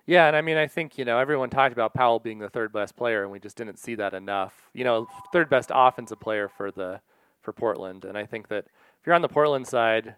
Yeah, 0.07 0.27
and 0.27 0.35
I 0.35 0.41
mean, 0.41 0.57
I 0.57 0.67
think 0.67 0.99
you 0.99 1.05
know 1.05 1.19
everyone 1.19 1.49
talked 1.49 1.73
about 1.73 1.95
Powell 1.95 2.19
being 2.19 2.41
the 2.41 2.49
third 2.49 2.73
best 2.73 2.97
player, 2.97 3.23
and 3.23 3.31
we 3.31 3.39
just 3.39 3.57
didn't 3.57 3.79
see 3.79 3.95
that 3.97 4.15
enough. 4.15 4.69
You 4.75 4.85
know, 4.85 5.07
third 5.33 5.49
best 5.49 5.71
offensive 5.73 6.19
player 6.19 6.49
for 6.49 6.73
the 6.73 7.01
for 7.41 7.53
Portland, 7.53 8.05
and 8.05 8.19
I 8.19 8.27
think 8.27 8.49
that 8.49 8.65
if 8.67 9.07
you're 9.07 9.15
on 9.15 9.23
the 9.23 9.29
Portland 9.29 9.67
side, 9.67 10.17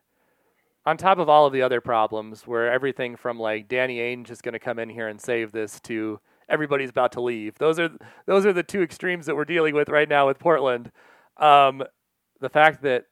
on 0.87 0.97
top 0.97 1.19
of 1.19 1.29
all 1.29 1.47
of 1.47 1.53
the 1.53 1.63
other 1.63 1.83
problems, 1.83 2.47
where 2.47 2.73
everything 2.73 3.17
from 3.17 3.39
like 3.39 3.69
Danny 3.69 3.99
Ainge 3.99 4.31
is 4.31 4.41
going 4.41 4.55
to 4.55 4.59
come 4.59 4.79
in 4.79 4.89
here 4.89 5.09
and 5.09 5.21
save 5.21 5.53
this 5.53 5.81
to 5.81 6.19
everybody's 6.49 6.91
about 6.91 7.13
to 7.13 7.21
leave. 7.21 7.57
Those 7.59 7.79
are 7.79 7.91
those 8.27 8.47
are 8.47 8.53
the 8.55 8.63
two 8.63 8.83
extremes 8.83 9.27
that 9.27 9.37
we're 9.37 9.45
dealing 9.45 9.75
with 9.75 9.91
right 9.91 10.09
now 10.09 10.27
with 10.27 10.39
Portland. 10.39 10.93
Um, 11.37 11.83
the 12.41 12.49
fact 12.49 12.83
that 12.83 13.05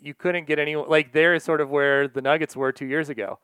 you 0.00 0.14
couldn't 0.14 0.46
get 0.46 0.58
anyone 0.58 0.88
like 0.88 1.12
there 1.12 1.34
is 1.34 1.42
sort 1.42 1.60
of 1.60 1.70
where 1.70 2.08
the 2.08 2.22
Nuggets 2.22 2.56
were 2.56 2.72
two 2.72 2.86
years 2.86 3.08
ago. 3.08 3.38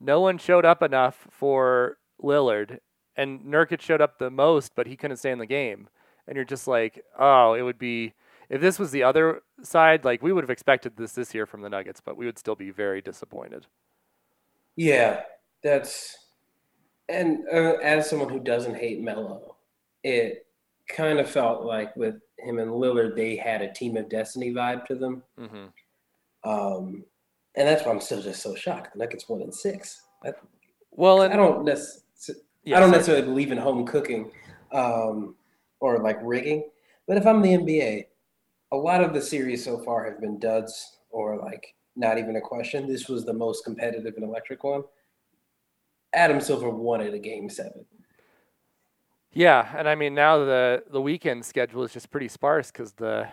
No 0.00 0.20
one 0.20 0.38
showed 0.38 0.64
up 0.64 0.82
enough 0.82 1.26
for 1.30 1.98
Lillard, 2.22 2.78
and 3.16 3.40
Nurkic 3.40 3.80
showed 3.80 4.00
up 4.00 4.18
the 4.18 4.30
most, 4.30 4.74
but 4.74 4.86
he 4.86 4.96
couldn't 4.96 5.18
stay 5.18 5.30
in 5.30 5.38
the 5.38 5.46
game. 5.46 5.88
And 6.26 6.36
you're 6.36 6.44
just 6.44 6.66
like, 6.66 7.04
oh, 7.18 7.54
it 7.54 7.62
would 7.62 7.78
be 7.78 8.14
if 8.48 8.60
this 8.60 8.78
was 8.78 8.90
the 8.90 9.02
other 9.02 9.42
side, 9.62 10.04
like 10.04 10.22
we 10.22 10.32
would 10.32 10.44
have 10.44 10.50
expected 10.50 10.96
this 10.96 11.12
this 11.12 11.34
year 11.34 11.46
from 11.46 11.62
the 11.62 11.70
Nuggets, 11.70 12.00
but 12.00 12.16
we 12.16 12.26
would 12.26 12.38
still 12.38 12.54
be 12.54 12.70
very 12.70 13.00
disappointed. 13.00 13.66
Yeah, 14.76 15.22
that's 15.62 16.18
and 17.08 17.44
uh, 17.52 17.74
as 17.82 18.08
someone 18.08 18.28
who 18.28 18.40
doesn't 18.40 18.76
hate 18.76 19.00
Melo, 19.00 19.56
it 20.02 20.46
kind 20.88 21.18
of 21.18 21.30
felt 21.30 21.64
like 21.64 21.94
with 21.96 22.16
him 22.38 22.58
and 22.58 22.70
Lillard, 22.70 23.16
they 23.16 23.36
had 23.36 23.62
a 23.62 23.72
team 23.72 23.96
of 23.96 24.08
destiny 24.08 24.52
vibe 24.52 24.86
to 24.86 24.94
them. 24.94 25.22
Mm-hmm. 25.38 25.64
Um, 26.44 27.04
and 27.56 27.68
that's 27.68 27.84
why 27.84 27.92
I'm 27.92 28.00
still 28.00 28.22
just 28.22 28.42
so 28.42 28.54
shocked. 28.54 28.92
The 28.92 28.98
Nuggets 28.98 29.28
won 29.28 29.42
and 29.42 29.54
six. 29.54 30.02
I, 30.24 30.32
well, 30.90 31.22
and, 31.22 31.32
I 31.32 31.36
don't 31.36 31.64
necessarily. 31.64 32.04
I 32.74 32.80
don't 32.80 32.90
necessarily 32.90 33.24
believe 33.24 33.52
in 33.52 33.58
home 33.58 33.86
cooking 33.86 34.30
um, 34.72 35.34
or 35.80 35.98
like 35.98 36.18
rigging, 36.22 36.70
but 37.06 37.18
if 37.18 37.26
I'm 37.26 37.42
the 37.42 37.50
NBA, 37.50 38.04
a 38.72 38.76
lot 38.76 39.04
of 39.04 39.12
the 39.12 39.20
series 39.20 39.64
so 39.64 39.78
far 39.78 40.04
have 40.04 40.20
been 40.20 40.38
duds 40.38 40.98
or 41.10 41.36
like 41.38 41.74
not 41.94 42.18
even 42.18 42.36
a 42.36 42.40
question. 42.40 42.88
This 42.88 43.08
was 43.08 43.24
the 43.24 43.32
most 43.32 43.64
competitive 43.64 44.14
and 44.16 44.24
electric 44.24 44.64
one. 44.64 44.82
Adam 46.14 46.40
Silver 46.40 46.70
wanted 46.70 47.12
a 47.12 47.18
game 47.18 47.48
seven. 47.48 47.84
Yeah, 49.32 49.68
and 49.76 49.88
I 49.88 49.94
mean 49.94 50.14
now 50.14 50.38
the 50.38 50.84
the 50.90 51.00
weekend 51.00 51.44
schedule 51.44 51.82
is 51.82 51.92
just 51.92 52.10
pretty 52.10 52.28
sparse 52.28 52.70
because 52.70 52.92
the 52.92 53.28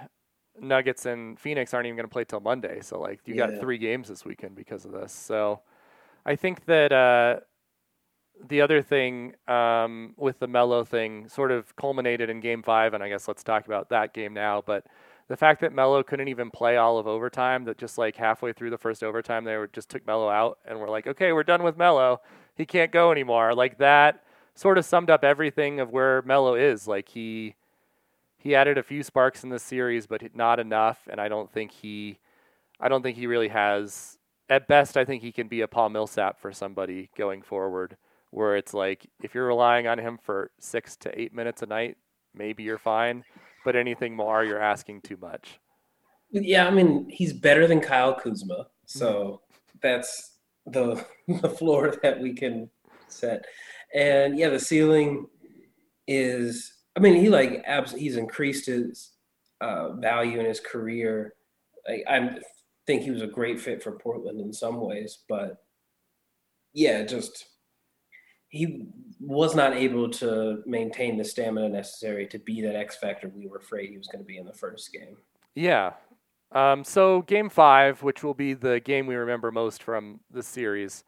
Nuggets 0.61 1.05
and 1.05 1.39
Phoenix 1.39 1.73
aren't 1.73 1.87
even 1.87 1.97
going 1.97 2.07
to 2.07 2.13
play 2.13 2.23
till 2.23 2.39
Monday. 2.39 2.79
So 2.81 2.99
like 2.99 3.19
you 3.25 3.35
got 3.35 3.59
three 3.59 3.77
games 3.77 4.07
this 4.07 4.23
weekend 4.23 4.55
because 4.55 4.85
of 4.85 4.91
this. 4.91 5.11
So 5.11 5.61
I 6.25 6.35
think 6.35 6.65
that 6.65 6.91
uh, 6.91 7.39
the 8.47 8.61
other 8.61 8.81
thing 8.81 9.33
um, 9.47 10.13
with 10.17 10.39
the 10.39 10.47
Melo 10.47 10.83
thing 10.83 11.27
sort 11.27 11.51
of 11.51 11.75
culminated 11.75 12.29
in 12.29 12.39
Game 12.39 12.61
Five, 12.61 12.93
and 12.93 13.03
I 13.03 13.09
guess 13.09 13.27
let's 13.27 13.43
talk 13.43 13.65
about 13.65 13.89
that 13.89 14.13
game 14.13 14.33
now. 14.33 14.61
But 14.65 14.85
the 15.27 15.37
fact 15.37 15.61
that 15.61 15.73
Melo 15.73 16.03
couldn't 16.03 16.27
even 16.27 16.51
play 16.51 16.77
all 16.77 16.97
of 16.97 17.07
overtime, 17.07 17.65
that 17.65 17.77
just 17.77 17.97
like 17.97 18.15
halfway 18.15 18.53
through 18.53 18.69
the 18.69 18.77
first 18.77 19.03
overtime, 19.03 19.45
they 19.45 19.57
were 19.57 19.67
just 19.67 19.89
took 19.89 20.05
Melo 20.05 20.29
out 20.29 20.59
and 20.65 20.79
were 20.79 20.89
like, 20.89 21.07
okay, 21.07 21.31
we're 21.33 21.43
done 21.43 21.63
with 21.63 21.77
Melo. 21.77 22.21
He 22.55 22.65
can't 22.65 22.91
go 22.91 23.11
anymore. 23.11 23.55
Like 23.55 23.77
that 23.79 24.23
sort 24.55 24.77
of 24.77 24.85
summed 24.85 25.09
up 25.09 25.23
everything 25.23 25.79
of 25.79 25.89
where 25.89 26.21
Melo 26.23 26.55
is. 26.55 26.87
Like 26.87 27.09
he 27.09 27.55
he 28.41 28.55
added 28.55 28.77
a 28.77 28.83
few 28.83 29.03
sparks 29.03 29.43
in 29.43 29.49
this 29.49 29.63
series, 29.63 30.07
but 30.07 30.35
not 30.35 30.59
enough. 30.59 31.07
And 31.09 31.21
I 31.21 31.27
don't 31.27 31.51
think 31.51 31.71
he 31.71 32.17
I 32.81 32.89
don't 32.89 33.03
think 33.03 33.17
he 33.17 33.27
really 33.27 33.49
has. 33.49 34.17
At 34.49 34.67
best, 34.67 34.97
I 34.97 35.05
think 35.05 35.21
he 35.21 35.31
can 35.31 35.47
be 35.47 35.61
a 35.61 35.67
Paul 35.67 35.89
Millsap 35.89 36.41
for 36.41 36.51
somebody 36.51 37.09
going 37.15 37.41
forward, 37.41 37.95
where 38.31 38.57
it's 38.57 38.73
like 38.73 39.07
if 39.21 39.35
you're 39.35 39.47
relying 39.47 39.87
on 39.87 39.99
him 39.99 40.17
for 40.21 40.51
six 40.59 40.97
to 40.97 41.19
eight 41.19 41.33
minutes 41.33 41.61
a 41.61 41.67
night, 41.67 41.97
maybe 42.33 42.63
you're 42.63 42.79
fine. 42.79 43.23
But 43.63 43.75
anything 43.75 44.15
more, 44.15 44.43
you're 44.43 44.61
asking 44.61 45.01
too 45.01 45.17
much. 45.21 45.59
Yeah, 46.31 46.67
I 46.67 46.71
mean 46.71 47.07
he's 47.09 47.33
better 47.33 47.67
than 47.67 47.79
Kyle 47.79 48.15
Kuzma, 48.15 48.55
mm-hmm. 48.55 48.65
so 48.85 49.41
that's 49.81 50.37
the 50.65 51.05
the 51.27 51.49
floor 51.49 51.95
that 52.01 52.19
we 52.19 52.33
can 52.33 52.69
set. 53.07 53.45
And 53.93 54.37
yeah, 54.37 54.49
the 54.49 54.59
ceiling 54.59 55.27
is. 56.07 56.73
I 56.95 56.99
mean, 56.99 57.15
he 57.15 57.29
like 57.29 57.63
abs- 57.65 57.93
he's 57.93 58.17
increased 58.17 58.65
his 58.65 59.11
uh, 59.61 59.93
value 59.93 60.39
in 60.39 60.45
his 60.45 60.59
career. 60.59 61.33
I, 61.87 62.03
I 62.07 62.39
think 62.85 63.03
he 63.03 63.11
was 63.11 63.21
a 63.21 63.27
great 63.27 63.59
fit 63.59 63.81
for 63.81 63.93
Portland 63.93 64.39
in 64.39 64.51
some 64.51 64.81
ways, 64.81 65.19
but 65.29 65.63
yeah, 66.73 67.03
just 67.03 67.47
he 68.49 68.87
was 69.19 69.55
not 69.55 69.73
able 69.73 70.09
to 70.09 70.61
maintain 70.65 71.17
the 71.17 71.23
stamina 71.23 71.69
necessary 71.69 72.27
to 72.27 72.39
be 72.39 72.61
that 72.61 72.75
X 72.75 72.97
factor 72.97 73.29
we 73.29 73.47
were 73.47 73.57
afraid 73.57 73.89
he 73.89 73.97
was 73.97 74.07
going 74.07 74.23
to 74.23 74.27
be 74.27 74.37
in 74.37 74.45
the 74.45 74.53
first 74.53 74.91
game. 74.91 75.15
Yeah. 75.55 75.93
Um, 76.51 76.83
so 76.83 77.21
game 77.21 77.49
five, 77.49 78.03
which 78.03 78.23
will 78.23 78.33
be 78.33 78.53
the 78.53 78.81
game 78.81 79.07
we 79.07 79.15
remember 79.15 79.51
most 79.51 79.81
from 79.83 80.19
the 80.31 80.43
series, 80.43 81.05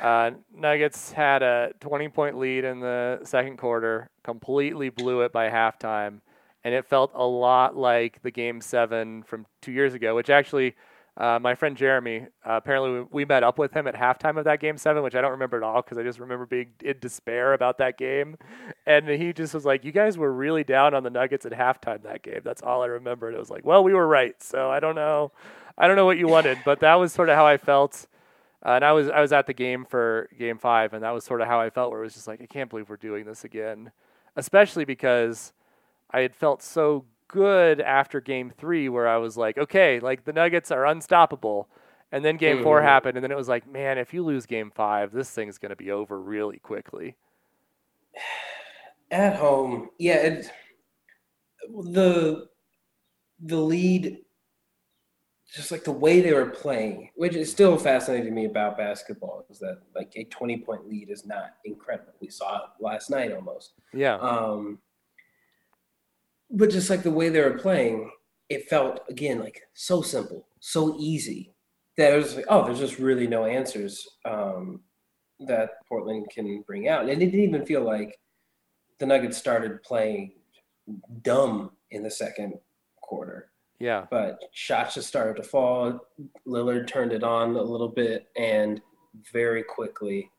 uh, 0.00 0.32
Nuggets 0.54 1.12
had 1.12 1.42
a 1.42 1.72
20 1.80 2.08
point 2.08 2.38
lead 2.38 2.64
in 2.64 2.80
the 2.80 3.20
second 3.24 3.58
quarter, 3.58 4.10
completely 4.24 4.88
blew 4.88 5.22
it 5.22 5.32
by 5.32 5.48
halftime, 5.48 6.20
and 6.64 6.74
it 6.74 6.84
felt 6.84 7.12
a 7.14 7.24
lot 7.24 7.76
like 7.76 8.22
the 8.22 8.30
game 8.30 8.60
seven 8.60 9.22
from 9.22 9.46
two 9.62 9.72
years 9.72 9.94
ago, 9.94 10.14
which 10.14 10.30
actually. 10.30 10.74
Uh, 11.18 11.38
my 11.40 11.54
friend 11.54 11.78
Jeremy, 11.78 12.26
uh, 12.44 12.60
apparently 12.62 12.90
we, 12.90 13.06
we 13.10 13.24
met 13.24 13.42
up 13.42 13.58
with 13.58 13.72
him 13.72 13.86
at 13.86 13.94
halftime 13.94 14.36
of 14.36 14.44
that 14.44 14.60
game 14.60 14.76
seven, 14.76 15.02
which 15.02 15.14
I 15.14 15.22
don't 15.22 15.30
remember 15.30 15.56
at 15.56 15.62
all 15.62 15.80
because 15.80 15.96
I 15.96 16.02
just 16.02 16.18
remember 16.18 16.44
being 16.44 16.72
in 16.84 16.98
despair 17.00 17.54
about 17.54 17.78
that 17.78 17.96
game. 17.96 18.36
And 18.84 19.08
he 19.08 19.32
just 19.32 19.54
was 19.54 19.64
like, 19.64 19.82
"You 19.82 19.92
guys 19.92 20.18
were 20.18 20.30
really 20.30 20.62
down 20.62 20.92
on 20.92 21.04
the 21.04 21.08
Nuggets 21.08 21.46
at 21.46 21.52
halftime 21.52 22.02
that 22.02 22.20
game." 22.20 22.42
That's 22.44 22.60
all 22.60 22.82
I 22.82 22.86
remember. 22.88 23.28
And 23.28 23.34
it 23.34 23.38
was 23.38 23.48
like, 23.48 23.64
"Well, 23.64 23.82
we 23.82 23.94
were 23.94 24.06
right." 24.06 24.34
So 24.42 24.70
I 24.70 24.78
don't 24.78 24.94
know, 24.94 25.32
I 25.78 25.86
don't 25.86 25.96
know 25.96 26.04
what 26.04 26.18
you 26.18 26.28
wanted, 26.28 26.58
but 26.66 26.80
that 26.80 26.96
was 26.96 27.14
sort 27.14 27.30
of 27.30 27.36
how 27.36 27.46
I 27.46 27.56
felt. 27.56 28.06
Uh, 28.64 28.70
and 28.70 28.84
I 28.84 28.92
was 28.92 29.08
I 29.08 29.20
was 29.20 29.32
at 29.32 29.46
the 29.46 29.54
game 29.54 29.84
for 29.84 30.28
Game 30.38 30.58
Five, 30.58 30.92
and 30.92 31.02
that 31.02 31.10
was 31.10 31.24
sort 31.24 31.40
of 31.40 31.46
how 31.48 31.60
I 31.60 31.70
felt. 31.70 31.90
Where 31.90 32.00
it 32.00 32.04
was 32.04 32.14
just 32.14 32.26
like, 32.28 32.40
I 32.42 32.46
can't 32.46 32.70
believe 32.70 32.88
we're 32.88 32.96
doing 32.96 33.24
this 33.24 33.44
again, 33.44 33.92
especially 34.36 34.84
because 34.84 35.52
I 36.10 36.20
had 36.20 36.34
felt 36.34 36.62
so 36.62 37.04
good 37.28 37.80
after 37.80 38.20
Game 38.20 38.52
Three, 38.56 38.88
where 38.88 39.08
I 39.08 39.18
was 39.18 39.36
like, 39.36 39.58
okay, 39.58 40.00
like 40.00 40.24
the 40.24 40.32
Nuggets 40.32 40.70
are 40.70 40.86
unstoppable. 40.86 41.68
And 42.12 42.24
then 42.24 42.36
Game 42.38 42.58
Four 42.60 42.82
Mhm. 42.82 42.82
happened, 42.82 43.16
and 43.18 43.24
then 43.24 43.32
it 43.32 43.36
was 43.36 43.48
like, 43.48 43.66
man, 43.68 43.98
if 43.98 44.14
you 44.14 44.24
lose 44.24 44.46
Game 44.46 44.70
Five, 44.70 45.12
this 45.12 45.30
thing's 45.30 45.58
going 45.58 45.70
to 45.70 45.76
be 45.76 45.90
over 45.90 46.20
really 46.20 46.58
quickly. 46.58 47.16
At 49.10 49.36
home, 49.36 49.90
yeah, 49.98 50.16
it, 50.16 50.50
the 51.68 52.48
the 53.40 53.56
lead, 53.56 54.18
just 55.56 55.70
like 55.70 55.84
the 55.84 55.90
way 55.92 56.20
they 56.20 56.34
were 56.34 56.50
playing, 56.50 57.10
which 57.14 57.34
is 57.34 57.50
still 57.50 57.78
fascinating 57.78 58.26
to 58.26 58.30
me 58.30 58.44
about 58.44 58.76
basketball, 58.76 59.46
is 59.48 59.58
that 59.60 59.78
like 59.94 60.12
a 60.14 60.24
twenty 60.24 60.58
point 60.58 60.86
lead 60.86 61.08
is 61.10 61.24
not 61.24 61.54
incredible. 61.64 62.12
We 62.20 62.28
saw 62.28 62.56
it 62.58 62.70
last 62.78 63.08
night 63.10 63.32
almost. 63.32 63.72
Yeah, 63.94 64.16
Um, 64.16 64.78
but 66.50 66.70
just 66.70 66.90
like 66.90 67.02
the 67.02 67.10
way 67.10 67.30
they 67.30 67.40
were 67.40 67.58
playing, 67.58 68.10
it 68.50 68.68
felt 68.68 69.00
again 69.08 69.40
like 69.40 69.62
so 69.72 70.02
simple, 70.02 70.46
so 70.60 70.94
easy 70.98 71.54
that 71.96 72.12
it 72.12 72.16
was 72.16 72.36
like, 72.36 72.44
oh, 72.48 72.64
there's 72.64 72.78
just 72.78 72.98
really 72.98 73.26
no 73.26 73.46
answers 73.46 74.06
um, 74.26 74.80
that 75.40 75.70
Portland 75.88 76.28
can 76.30 76.62
bring 76.66 76.88
out. 76.88 77.08
And 77.08 77.10
it 77.22 77.26
didn't 77.26 77.40
even 77.40 77.64
feel 77.64 77.82
like 77.82 78.18
the 78.98 79.06
Nuggets 79.06 79.38
started 79.38 79.82
playing 79.82 80.32
dumb 81.22 81.70
in 81.90 82.02
the 82.02 82.10
second 82.10 82.54
quarter, 83.00 83.50
yeah, 83.78 84.06
but 84.10 84.38
shots 84.52 84.94
just 84.94 85.08
started 85.08 85.36
to 85.36 85.42
fall. 85.42 86.00
Lillard 86.46 86.86
turned 86.86 87.12
it 87.12 87.22
on 87.22 87.56
a 87.56 87.62
little 87.62 87.88
bit, 87.88 88.26
and 88.36 88.80
very 89.32 89.62
quickly, 89.62 90.30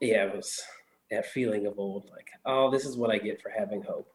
yeah, 0.00 0.24
it 0.24 0.34
was 0.34 0.60
that 1.10 1.26
feeling 1.26 1.66
of 1.66 1.78
old, 1.78 2.10
like, 2.12 2.28
oh, 2.44 2.70
this 2.70 2.84
is 2.84 2.96
what 2.96 3.10
I 3.10 3.18
get 3.18 3.40
for 3.40 3.50
having 3.50 3.82
hope. 3.82 4.08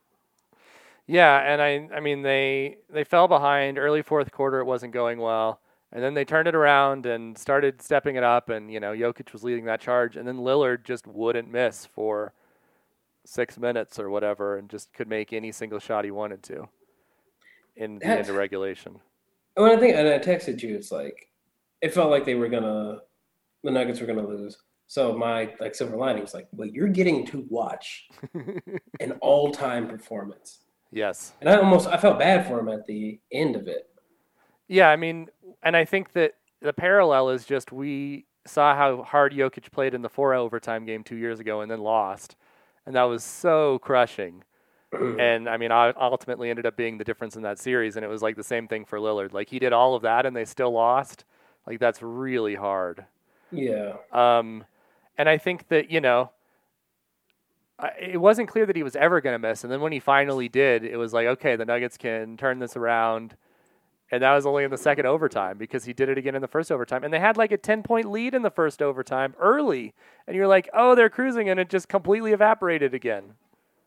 yeah. 1.08 1.39
And 1.39 1.62
I, 1.62 1.95
I 1.95 2.00
mean, 2.02 2.21
they 2.21 2.78
they 2.89 3.04
fell 3.04 3.28
behind 3.28 3.78
early 3.78 4.02
fourth 4.02 4.32
quarter. 4.32 4.60
It 4.60 4.65
wasn't 4.65 4.93
going 4.93 5.19
well, 5.19 5.62
and 5.93 6.04
then 6.04 6.13
they 6.13 6.26
turned 6.26 6.47
it 6.50 6.56
around 6.56 7.06
and 7.06 7.38
started 7.38 7.82
stepping 7.82 8.17
it 8.17 8.24
up. 8.24 8.50
And 8.50 8.71
you 8.71 8.80
know, 8.80 8.91
Jokic 8.93 9.32
was 9.32 9.43
leading 9.43 9.65
that 9.65 9.82
charge, 9.82 10.17
and 10.17 10.28
then 10.28 10.38
Lillard 10.38 10.84
just 10.84 11.08
wouldn't 11.08 11.50
miss 11.50 11.86
for 11.86 12.34
six 13.26 13.58
minutes 13.58 14.00
or 14.00 14.10
whatever, 14.10 14.58
and 14.58 14.69
just 14.69 14.93
could 14.93 15.08
make 15.08 15.32
any 15.32 15.52
single 15.52 15.80
shot 15.80 16.04
he 16.04 16.12
wanted 16.12 16.43
to 16.43 16.67
in 17.76 18.00
the 18.00 18.06
end 18.06 18.30
of 18.30 18.36
regulation. 18.36 19.00
And 19.56 19.64
when 19.64 19.78
I 19.78 19.80
think, 19.80 19.96
and 19.96 20.08
I 20.08 20.20
texted 20.20 20.62
you, 20.62 20.76
it's 20.76 20.92
like 20.92 21.30
it 21.82 21.94
felt 21.94 22.10
like 22.12 22.26
they 22.26 22.36
were 22.36 22.48
gonna, 22.48 23.00
the 23.64 23.72
Nuggets 23.72 24.00
were 24.00 24.08
gonna 24.08 24.28
lose. 24.28 24.58
So 24.88 25.18
my 25.18 25.54
like 25.60 25.74
silver 25.74 25.96
lining 25.96 26.22
was 26.22 26.34
like, 26.34 26.48
well, 26.52 26.68
you're 26.68 26.88
getting 26.88 27.26
to 27.28 27.46
watch 27.50 28.10
an 29.00 29.14
all-time 29.22 29.88
performance, 29.88 30.60
yes. 30.92 31.34
and 31.40 31.50
I 31.50 31.56
almost 31.56 31.88
I 31.88 31.98
felt 31.98 32.20
bad 32.20 32.46
for 32.46 32.60
him 32.60 32.68
at 32.68 32.86
the 32.86 33.20
end 33.32 33.56
of 33.56 33.68
it. 33.68 33.90
Yeah, 34.68 34.90
I 34.90 34.96
mean, 34.96 35.30
and 35.64 35.78
I 35.78 35.86
think 35.86 36.14
that 36.14 36.34
the 36.62 36.74
parallel 36.74 37.30
is 37.30 37.46
just 37.46 37.72
we 37.72 38.26
saw 38.46 38.76
how 38.76 39.04
hard 39.04 39.34
Jokic 39.34 39.72
played 39.72 39.94
in 39.94 40.02
the 40.02 40.10
four 40.10 40.34
overtime 40.34 40.86
game 40.86 41.04
two 41.04 41.16
years 41.18 41.40
ago 41.40 41.62
and 41.62 41.72
then 41.72 41.80
lost, 41.80 42.36
and 42.86 42.96
that 42.96 43.04
was 43.04 43.24
so 43.24 43.80
crushing. 43.80 44.44
And 44.94 45.48
I 45.50 45.58
mean, 45.58 45.72
I 45.72 45.92
ultimately 46.00 46.50
ended 46.50 46.66
up 46.66 46.76
being 46.76 46.98
the 46.98 47.04
difference 47.04 47.36
in 47.36 47.44
that 47.44 47.60
series, 47.60 47.96
and 47.96 48.04
it 48.06 48.10
was 48.10 48.22
like 48.22 48.36
the 48.36 48.44
same 48.44 48.68
thing 48.68 48.86
for 48.86 49.00
Lillard. 49.00 49.34
Like 49.34 49.50
he 49.50 49.60
did 49.60 49.74
all 49.74 49.96
of 49.96 50.02
that, 50.04 50.26
and 50.26 50.36
they 50.36 50.46
still 50.46 50.72
lost. 50.72 51.24
Like 51.68 51.80
that's 51.80 52.02
really 52.02 52.56
hard. 52.56 53.06
yeah, 53.52 53.94
Um, 54.12 54.66
and 55.18 55.30
I 55.30 55.38
think 55.38 55.68
that 55.70 55.92
you 55.92 56.02
know, 56.02 56.32
I- 57.80 57.94
it 58.00 58.18
wasn't 58.22 58.50
clear 58.50 58.66
that 58.66 58.76
he 58.76 58.84
was 58.84 58.96
ever 58.96 59.22
going 59.22 59.34
to 59.34 59.40
miss. 59.48 59.64
And 59.64 59.72
then 59.72 59.82
when 59.82 59.92
he 59.92 60.00
finally 60.00 60.50
did, 60.50 60.84
it 60.84 60.98
was 60.98 61.14
like, 61.14 61.28
okay, 61.28 61.56
the 61.56 61.66
Nuggets 61.66 61.98
can 61.98 62.38
turn 62.38 62.60
this 62.60 62.76
around. 62.78 63.36
and 64.14 64.22
that 64.22 64.34
was 64.34 64.46
only 64.46 64.66
in 64.66 64.72
the 64.72 64.78
second 64.78 65.06
overtime 65.06 65.58
because 65.58 65.86
he 65.86 65.94
did 65.94 66.10
it 66.10 66.18
again 66.18 66.36
in 66.36 66.42
the 66.42 66.48
first 66.48 66.70
overtime. 66.70 67.02
And 67.06 67.14
they 67.14 67.20
had 67.20 67.38
like 67.38 67.54
a 67.54 67.58
10 67.58 67.82
point 67.82 68.12
lead 68.12 68.34
in 68.36 68.42
the 68.42 68.50
first 68.52 68.82
overtime 68.82 69.34
early. 69.40 69.94
And 70.28 70.36
you're 70.36 70.48
like, 70.48 70.70
oh, 70.74 70.96
they're 70.96 71.10
cruising, 71.10 71.48
and 71.50 71.58
it 71.62 71.70
just 71.70 71.88
completely 71.88 72.34
evaporated 72.34 72.94
again. 72.94 73.36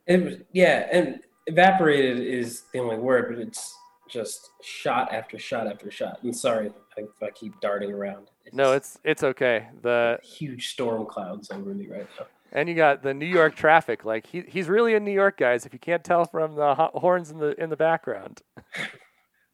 It 0.07 0.23
was, 0.23 0.35
yeah, 0.53 0.88
and 0.93 1.21
evaporated 1.47 2.19
is 2.21 2.64
the 2.73 2.81
only 2.81 2.97
word, 2.97 3.27
but 3.29 3.38
it's 3.38 3.75
just 4.09 4.51
shot 4.62 5.12
after 5.12 5.38
shot 5.38 5.67
after 5.67 5.90
shot. 5.90 6.23
And 6.23 6.35
sorry 6.35 6.71
if 6.97 7.07
I 7.23 7.31
keep 7.31 7.61
darting 7.61 7.93
around. 7.93 8.29
It's 8.45 8.55
no, 8.55 8.73
it's 8.73 8.99
it's 9.05 9.23
okay. 9.23 9.69
The 9.83 10.19
huge 10.23 10.71
storm 10.71 11.07
clouds 11.07 11.51
over 11.51 11.75
me 11.75 11.87
right 11.87 12.07
now. 12.19 12.27
And 12.53 12.69
you 12.69 12.77
got 12.77 13.03
the 13.03 13.12
New 13.12 13.27
York 13.27 13.57
traffic. 13.57 14.05
Like 14.05 14.27
he, 14.27 14.43
he's 14.47 14.69
really 14.69 14.95
in 14.95 15.05
New 15.05 15.12
York, 15.12 15.38
guys. 15.38 15.67
If 15.67 15.73
you 15.73 15.79
can't 15.79 16.05
tell 16.05 16.25
from 16.25 16.55
the 16.55 16.75
horns 16.75 17.31
in 17.31 17.38
the 17.38 17.61
in 17.61 17.71
the 17.71 17.77
background. 17.77 18.43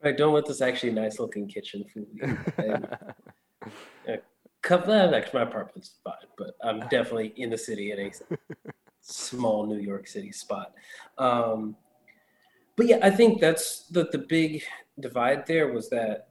Right, 0.03 0.17
don't 0.17 0.33
let 0.33 0.47
this 0.47 0.63
actually 0.63 0.93
nice 0.93 1.19
looking 1.19 1.47
kitchen 1.47 1.85
fool 1.93 2.07
you. 2.15 2.39
yeah, 2.59 4.17
that 4.65 5.15
actually 5.15 5.41
my 5.41 5.43
apartment's 5.43 5.97
fine, 6.03 6.15
but 6.39 6.55
I'm 6.63 6.81
definitely 6.89 7.35
in 7.37 7.51
the 7.51 7.59
city 7.59 7.93
at 7.93 7.99
a 7.99 8.11
small 9.11 9.66
New 9.66 9.79
York 9.81 10.07
City 10.07 10.33
spot. 10.33 10.73
Um, 11.18 11.77
but 12.77 12.87
yeah, 12.87 12.99
I 13.03 13.11
think 13.11 13.40
that's 13.40 13.87
the 13.88 14.09
the 14.11 14.18
big 14.18 14.62
divide 14.99 15.46
there 15.46 15.73
was 15.73 15.88
that 15.90 16.29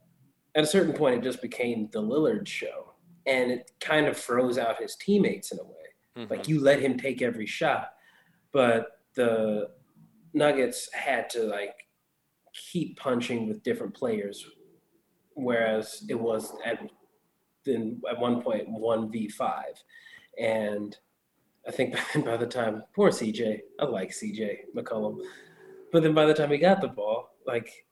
at 0.56 0.64
a 0.64 0.68
certain 0.68 0.94
point 0.94 1.16
it 1.16 1.24
just 1.24 1.42
became 1.42 1.90
the 1.92 2.02
Lillard 2.02 2.48
show, 2.48 2.94
and 3.26 3.52
it 3.52 3.72
kind 3.80 4.08
of 4.08 4.18
froze 4.18 4.58
out 4.58 4.82
his 4.82 4.96
teammates 4.96 5.52
in 5.52 5.60
a 5.60 5.64
way. 5.64 5.70
Mm-hmm. 6.18 6.34
Like 6.34 6.48
you 6.48 6.60
let 6.60 6.80
him 6.80 6.98
take 6.98 7.22
every 7.22 7.46
shot, 7.46 7.94
but 8.52 9.00
the 9.16 9.70
Nuggets 10.34 10.90
had 10.94 11.30
to 11.32 11.44
like 11.44 11.76
keep 12.72 12.98
punching 12.98 13.48
with 13.48 13.64
different 13.64 13.94
players, 13.94 14.46
whereas 15.34 16.04
it 16.10 16.20
was 16.20 16.54
at 16.66 16.82
then 17.66 18.02
at 18.10 18.20
one 18.20 18.42
point 18.42 18.68
one 18.70 19.12
v 19.12 19.28
five, 19.30 19.82
and 20.40 20.98
I 21.68 21.72
think 21.72 21.96
by 22.26 22.38
the 22.38 22.48
time 22.48 22.84
poor 22.96 23.10
CJ, 23.10 23.60
I 23.80 23.86
like 23.86 24.12
CJ 24.12 24.58
McCollum, 24.76 25.20
but 25.92 26.04
then 26.04 26.14
by 26.14 26.26
the 26.26 26.34
time 26.34 26.52
he 26.52 26.58
got 26.58 26.82
the 26.82 26.88
ball, 26.88 27.36
like 27.46 27.86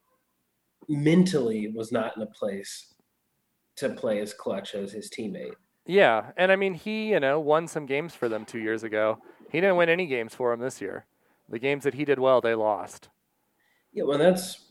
mentally 0.87 1.67
was 1.69 1.91
not 1.91 2.15
in 2.15 2.23
a 2.23 2.27
place 2.27 2.93
to 3.77 3.89
play 3.89 4.19
as 4.19 4.33
clutch 4.33 4.73
as 4.73 4.91
his 4.91 5.09
teammate. 5.09 5.53
Yeah, 5.85 6.31
and 6.37 6.51
I 6.51 6.55
mean 6.55 6.73
he, 6.73 7.11
you 7.11 7.19
know, 7.19 7.39
won 7.39 7.67
some 7.67 7.85
games 7.85 8.13
for 8.13 8.27
them 8.27 8.45
2 8.45 8.59
years 8.59 8.83
ago. 8.83 9.19
He 9.51 9.61
didn't 9.61 9.77
win 9.77 9.89
any 9.89 10.05
games 10.05 10.33
for 10.33 10.51
them 10.51 10.59
this 10.59 10.81
year. 10.81 11.05
The 11.49 11.59
games 11.59 11.83
that 11.85 11.93
he 11.93 12.03
did 12.03 12.19
well, 12.19 12.41
they 12.41 12.55
lost. 12.55 13.09
Yeah, 13.93 14.03
well 14.03 14.17
that's 14.17 14.65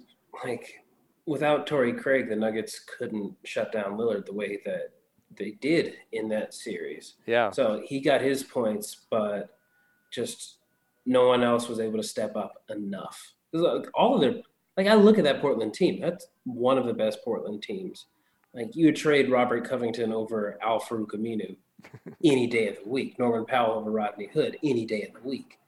like 0.44 0.80
without 1.26 1.66
Torrey 1.66 1.92
Craig, 1.92 2.28
the 2.28 2.37
Nuggets 2.37 2.80
couldn't 2.98 3.35
shut 3.44 3.72
down 3.72 3.96
Lillard 3.96 4.26
the 4.26 4.35
way 4.35 4.61
that 4.64 4.90
they 5.37 5.53
did 5.53 5.94
in 6.12 6.29
that 6.29 6.55
series. 6.55 7.14
Yeah. 7.27 7.51
So 7.51 7.83
he 7.85 8.01
got 8.01 8.20
his 8.20 8.42
points, 8.42 9.07
but 9.11 9.59
just 10.11 10.59
no 11.05 11.29
one 11.29 11.42
else 11.42 11.68
was 11.68 11.81
able 11.81 11.99
to 11.99 12.03
step 12.03 12.37
up 12.37 12.64
enough. 12.70 13.20
All 13.94 14.14
of 14.14 14.20
their 14.20 14.42
like 14.77 14.87
I 14.87 14.94
look 14.94 15.18
at 15.18 15.25
that 15.25 15.40
Portland 15.40 15.75
team. 15.75 16.01
That's 16.01 16.27
one 16.44 16.79
of 16.79 16.87
the 16.87 16.92
best 16.92 17.20
Portland 17.25 17.62
teams. 17.62 18.07
Like 18.55 18.75
you 18.75 18.87
would 18.87 18.96
trade 18.96 19.31
Robert 19.31 19.68
Covington 19.68 20.12
over 20.12 20.59
Al-Farouq 20.62 21.09
Aminu 21.14 21.57
any 22.25 22.46
day 22.46 22.68
of 22.68 22.77
the 22.83 22.88
week. 22.88 23.18
Norman 23.18 23.44
Powell 23.46 23.79
over 23.79 23.90
Rodney 23.90 24.29
Hood 24.33 24.57
any 24.62 24.85
day 24.85 25.03
of 25.03 25.20
the 25.20 25.29
week. 25.29 25.59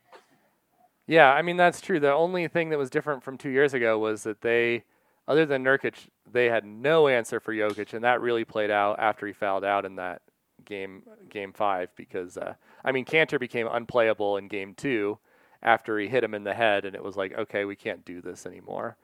Yeah, 1.07 1.33
I 1.33 1.42
mean 1.42 1.57
that's 1.57 1.81
true. 1.81 1.98
The 2.00 2.12
only 2.12 2.48
thing 2.48 2.68
that 2.70 2.78
was 2.78 2.90
different 2.90 3.22
from 3.22 3.38
two 3.38 3.48
years 3.48 3.72
ago 3.72 3.98
was 3.98 4.24
that 4.24 4.42
they, 4.42 4.85
other 5.28 5.44
than 5.46 5.62
Nurkic, 5.62 6.08
they 6.32 6.46
had 6.46 6.64
no 6.64 7.06
answer 7.06 7.38
for 7.38 7.52
Jokic, 7.54 7.92
and 7.92 8.02
that 8.02 8.22
really 8.22 8.44
played 8.44 8.70
out 8.70 8.98
after 8.98 9.26
he 9.26 9.32
fouled 9.32 9.64
out 9.64 9.84
in 9.84 9.96
that 9.96 10.22
game, 10.64 11.02
game 11.28 11.52
five. 11.52 11.90
Because 11.94 12.38
uh, 12.38 12.54
I 12.84 12.92
mean, 12.92 13.04
Kanter 13.04 13.38
became 13.38 13.68
unplayable 13.70 14.38
in 14.38 14.48
game 14.48 14.74
two 14.74 15.18
after 15.62 15.98
he 15.98 16.08
hit 16.08 16.24
him 16.24 16.34
in 16.34 16.44
the 16.44 16.54
head, 16.54 16.86
and 16.86 16.96
it 16.96 17.04
was 17.04 17.16
like, 17.16 17.36
okay, 17.36 17.66
we 17.66 17.76
can't 17.76 18.04
do 18.06 18.22
this 18.22 18.46
anymore. 18.46 18.96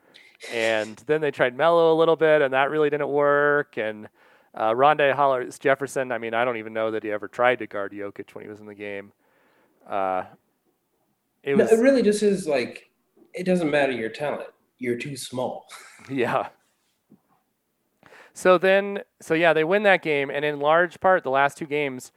And 0.52 0.96
then 1.06 1.20
they 1.20 1.30
tried 1.30 1.56
Mello 1.56 1.92
a 1.92 1.96
little 1.96 2.16
bit, 2.16 2.40
and 2.40 2.54
that 2.54 2.70
really 2.70 2.90
didn't 2.90 3.08
work. 3.10 3.76
And 3.76 4.08
uh, 4.54 4.70
Rondae 4.70 5.12
Hollis 5.12 5.58
Jefferson, 5.58 6.10
I 6.10 6.18
mean, 6.18 6.32
I 6.32 6.44
don't 6.44 6.56
even 6.56 6.72
know 6.72 6.90
that 6.90 7.02
he 7.02 7.10
ever 7.10 7.28
tried 7.28 7.58
to 7.58 7.66
guard 7.66 7.92
Jokic 7.92 8.34
when 8.34 8.44
he 8.44 8.50
was 8.50 8.60
in 8.60 8.66
the 8.66 8.74
game. 8.74 9.12
Uh, 9.86 10.24
it 11.42 11.54
was. 11.54 11.70
No, 11.70 11.78
it 11.78 11.82
really 11.82 12.02
just 12.02 12.22
is 12.22 12.48
like 12.48 12.90
it 13.34 13.44
doesn't 13.44 13.70
matter 13.70 13.92
your 13.92 14.08
talent. 14.08 14.48
You're 14.84 14.98
too 14.98 15.16
small. 15.16 15.66
yeah. 16.10 16.48
So 18.34 18.58
then, 18.58 19.00
so 19.22 19.32
yeah, 19.32 19.54
they 19.54 19.64
win 19.64 19.82
that 19.84 20.02
game, 20.02 20.28
and 20.28 20.44
in 20.44 20.60
large 20.60 21.00
part, 21.00 21.22
the 21.22 21.30
last 21.30 21.56
two 21.56 21.64
games, 21.66 22.12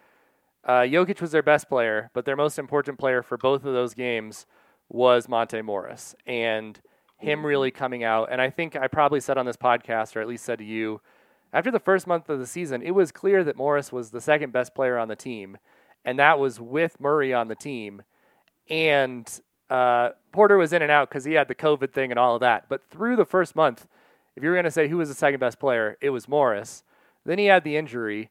uh, 0.65 0.81
Jokic 0.81 1.21
was 1.21 1.31
their 1.31 1.43
best 1.43 1.69
player, 1.69 2.09
but 2.13 2.25
their 2.25 2.35
most 2.35 2.59
important 2.59 2.99
player 2.99 3.23
for 3.23 3.37
both 3.37 3.63
of 3.63 3.73
those 3.73 3.93
games 3.93 4.45
was 4.89 5.29
Monte 5.29 5.61
Morris, 5.61 6.13
and 6.25 6.81
him 7.19 7.45
really 7.45 7.71
coming 7.71 8.03
out. 8.03 8.29
And 8.31 8.41
I 8.41 8.49
think 8.49 8.75
I 8.75 8.87
probably 8.87 9.21
said 9.21 9.37
on 9.37 9.45
this 9.45 9.55
podcast, 9.55 10.17
or 10.17 10.21
at 10.21 10.27
least 10.27 10.43
said 10.43 10.59
to 10.59 10.65
you, 10.65 10.99
after 11.53 11.71
the 11.71 11.79
first 11.79 12.05
month 12.05 12.27
of 12.27 12.39
the 12.39 12.47
season, 12.47 12.81
it 12.81 12.91
was 12.91 13.13
clear 13.13 13.45
that 13.45 13.55
Morris 13.55 13.93
was 13.93 14.11
the 14.11 14.19
second 14.19 14.51
best 14.51 14.75
player 14.75 14.97
on 14.97 15.07
the 15.07 15.15
team, 15.15 15.57
and 16.03 16.19
that 16.19 16.37
was 16.37 16.59
with 16.59 16.99
Murray 16.99 17.33
on 17.33 17.47
the 17.47 17.55
team 17.55 18.01
and 18.69 19.39
uh, 19.69 20.09
Porter 20.31 20.57
was 20.57 20.73
in 20.73 20.81
and 20.81 20.91
out 20.91 21.09
because 21.09 21.25
he 21.25 21.33
had 21.33 21.47
the 21.47 21.55
COVID 21.55 21.91
thing 21.93 22.11
and 22.11 22.19
all 22.19 22.35
of 22.35 22.41
that. 22.41 22.69
But 22.69 22.89
through 22.89 23.15
the 23.15 23.25
first 23.25 23.55
month, 23.55 23.87
if 24.35 24.43
you 24.43 24.49
were 24.49 24.55
going 24.55 24.65
to 24.65 24.71
say 24.71 24.87
who 24.87 24.97
was 24.97 25.09
the 25.09 25.15
second 25.15 25.39
best 25.39 25.59
player, 25.59 25.97
it 26.01 26.11
was 26.11 26.27
Morris. 26.27 26.83
Then 27.25 27.39
he 27.39 27.45
had 27.45 27.63
the 27.63 27.75
injury, 27.75 28.29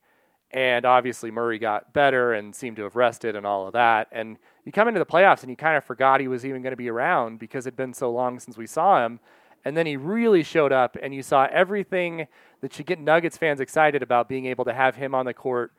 and 0.51 0.87
obviously 0.87 1.31
Murray 1.31 1.59
got 1.59 1.93
better 1.93 2.33
and 2.33 2.55
seemed 2.55 2.77
to 2.77 2.85
have 2.85 2.97
rested 2.97 3.37
and 3.37 3.45
all 3.45 3.67
of 3.67 3.73
that. 3.73 4.09
And 4.13 4.39
you 4.65 4.73
come 4.73 4.89
into 4.89 5.01
the 5.01 5.07
playoffs 5.07 5.43
and 5.43 5.51
you 5.51 5.57
kind 5.57 5.77
of 5.77 5.85
forgot 5.85 6.21
he 6.21 6.29
was 6.29 6.47
even 6.47 6.63
going 6.63 6.73
to 6.73 6.77
be 6.77 6.89
around 6.89 7.39
because 7.39 7.67
it'd 7.67 7.77
been 7.77 7.93
so 7.93 8.11
long 8.11 8.39
since 8.39 8.57
we 8.57 8.67
saw 8.67 9.05
him. 9.05 9.21
And 9.65 9.77
then 9.77 9.85
he 9.85 9.97
really 9.97 10.45
showed 10.45 10.71
up, 10.71 10.97
and 11.03 11.13
you 11.13 11.25
saw 11.25 11.49
everything 11.51 12.29
that 12.61 12.73
should 12.73 12.87
get 12.87 13.01
Nuggets 13.01 13.37
fans 13.37 13.59
excited 13.59 14.01
about 14.01 14.29
being 14.29 14.47
able 14.47 14.65
to 14.65 14.73
have 14.73 14.95
him 14.95 15.13
on 15.13 15.27
the 15.27 15.35
court 15.35 15.73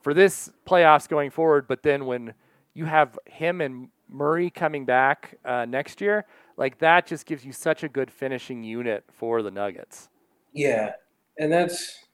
for 0.00 0.14
this 0.14 0.52
playoffs 0.64 1.08
going 1.08 1.30
forward. 1.30 1.66
But 1.66 1.82
then 1.82 2.06
when 2.06 2.34
you 2.72 2.84
have 2.84 3.18
him 3.26 3.60
and 3.60 3.88
Murray 4.08 4.50
coming 4.50 4.84
back 4.84 5.38
uh, 5.44 5.64
next 5.64 6.00
year, 6.00 6.26
like 6.56 6.78
that 6.78 7.06
just 7.06 7.26
gives 7.26 7.44
you 7.44 7.52
such 7.52 7.82
a 7.82 7.88
good 7.88 8.10
finishing 8.10 8.62
unit 8.62 9.04
for 9.10 9.42
the 9.42 9.50
Nuggets. 9.50 10.08
Yeah, 10.52 10.92
and 11.38 11.52
that's 11.52 12.04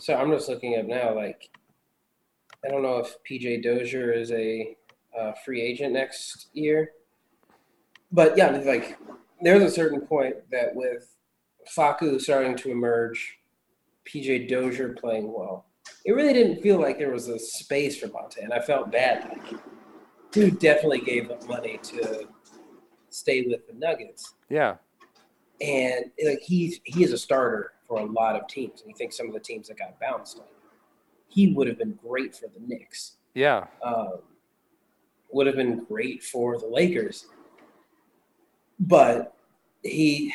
so. 0.00 0.14
I'm 0.14 0.30
just 0.30 0.48
looking 0.48 0.78
up 0.78 0.86
now. 0.86 1.14
Like, 1.14 1.50
I 2.64 2.68
don't 2.68 2.82
know 2.82 2.98
if 2.98 3.16
PJ 3.28 3.62
Dozier 3.62 4.12
is 4.12 4.32
a 4.32 4.76
uh, 5.18 5.32
free 5.44 5.60
agent 5.60 5.92
next 5.92 6.48
year, 6.52 6.92
but 8.12 8.36
yeah, 8.36 8.50
like 8.50 8.98
there's 9.42 9.62
a 9.62 9.70
certain 9.70 10.00
point 10.00 10.36
that 10.50 10.74
with 10.74 11.14
Facu 11.76 12.20
starting 12.20 12.56
to 12.56 12.70
emerge, 12.70 13.38
PJ 14.06 14.48
Dozier 14.48 14.90
playing 14.90 15.32
well, 15.32 15.66
it 16.04 16.12
really 16.12 16.32
didn't 16.32 16.62
feel 16.62 16.80
like 16.80 16.98
there 16.98 17.12
was 17.12 17.28
a 17.28 17.38
space 17.38 17.98
for 17.98 18.08
Monte, 18.08 18.40
and 18.40 18.52
I 18.52 18.60
felt 18.60 18.90
bad. 18.90 19.28
Like, 19.28 19.60
dude 20.30 20.58
definitely 20.58 21.00
gave 21.00 21.30
up 21.30 21.46
money 21.48 21.78
to 21.82 22.28
stay 23.10 23.42
with 23.42 23.66
the 23.66 23.74
Nuggets. 23.74 24.34
Yeah. 24.48 24.76
And 25.60 26.06
like 26.24 26.40
he's 26.40 26.80
he 26.84 27.02
is 27.02 27.12
a 27.12 27.18
starter 27.18 27.72
for 27.86 28.00
a 28.00 28.04
lot 28.04 28.36
of 28.36 28.46
teams, 28.48 28.82
and 28.82 28.90
you 28.90 28.96
think 28.96 29.12
some 29.12 29.26
of 29.26 29.32
the 29.32 29.40
teams 29.40 29.68
that 29.68 29.78
got 29.78 29.98
bounced, 29.98 30.38
like, 30.38 30.48
he 31.26 31.52
would 31.52 31.66
have 31.66 31.78
been 31.78 31.98
great 32.06 32.36
for 32.36 32.46
the 32.46 32.60
Knicks. 32.66 33.16
Yeah. 33.34 33.66
Um, 33.82 34.18
would 35.30 35.46
have 35.46 35.56
been 35.56 35.84
great 35.84 36.22
for 36.22 36.58
the 36.58 36.66
Lakers, 36.66 37.26
but 38.78 39.34
he 39.82 40.32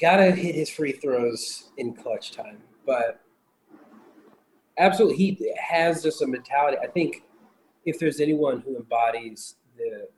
got 0.00 0.16
to 0.16 0.30
hit 0.32 0.54
his 0.54 0.70
free 0.70 0.92
throws 0.92 1.70
in 1.76 1.94
clutch 1.94 2.32
time. 2.32 2.58
But 2.84 3.20
absolutely, 4.78 5.16
he 5.16 5.54
has 5.58 6.02
just 6.02 6.22
a 6.22 6.26
mentality. 6.26 6.76
I 6.82 6.86
think 6.86 7.22
if 7.86 7.98
there's 7.98 8.20
anyone 8.20 8.60
who 8.60 8.76
embodies 8.76 9.56
the 9.78 10.08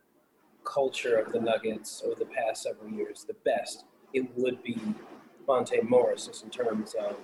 culture 0.65 1.17
of 1.17 1.33
the 1.33 1.41
Nuggets 1.41 2.03
over 2.05 2.15
the 2.17 2.27
past 2.27 2.63
several 2.63 2.91
years 2.91 3.25
the 3.25 3.37
best, 3.45 3.85
it 4.13 4.27
would 4.37 4.63
be 4.63 4.81
Monte 5.47 5.81
Morris, 5.83 6.27
just 6.27 6.43
in 6.45 6.51
terms 6.51 6.95
of 6.99 7.17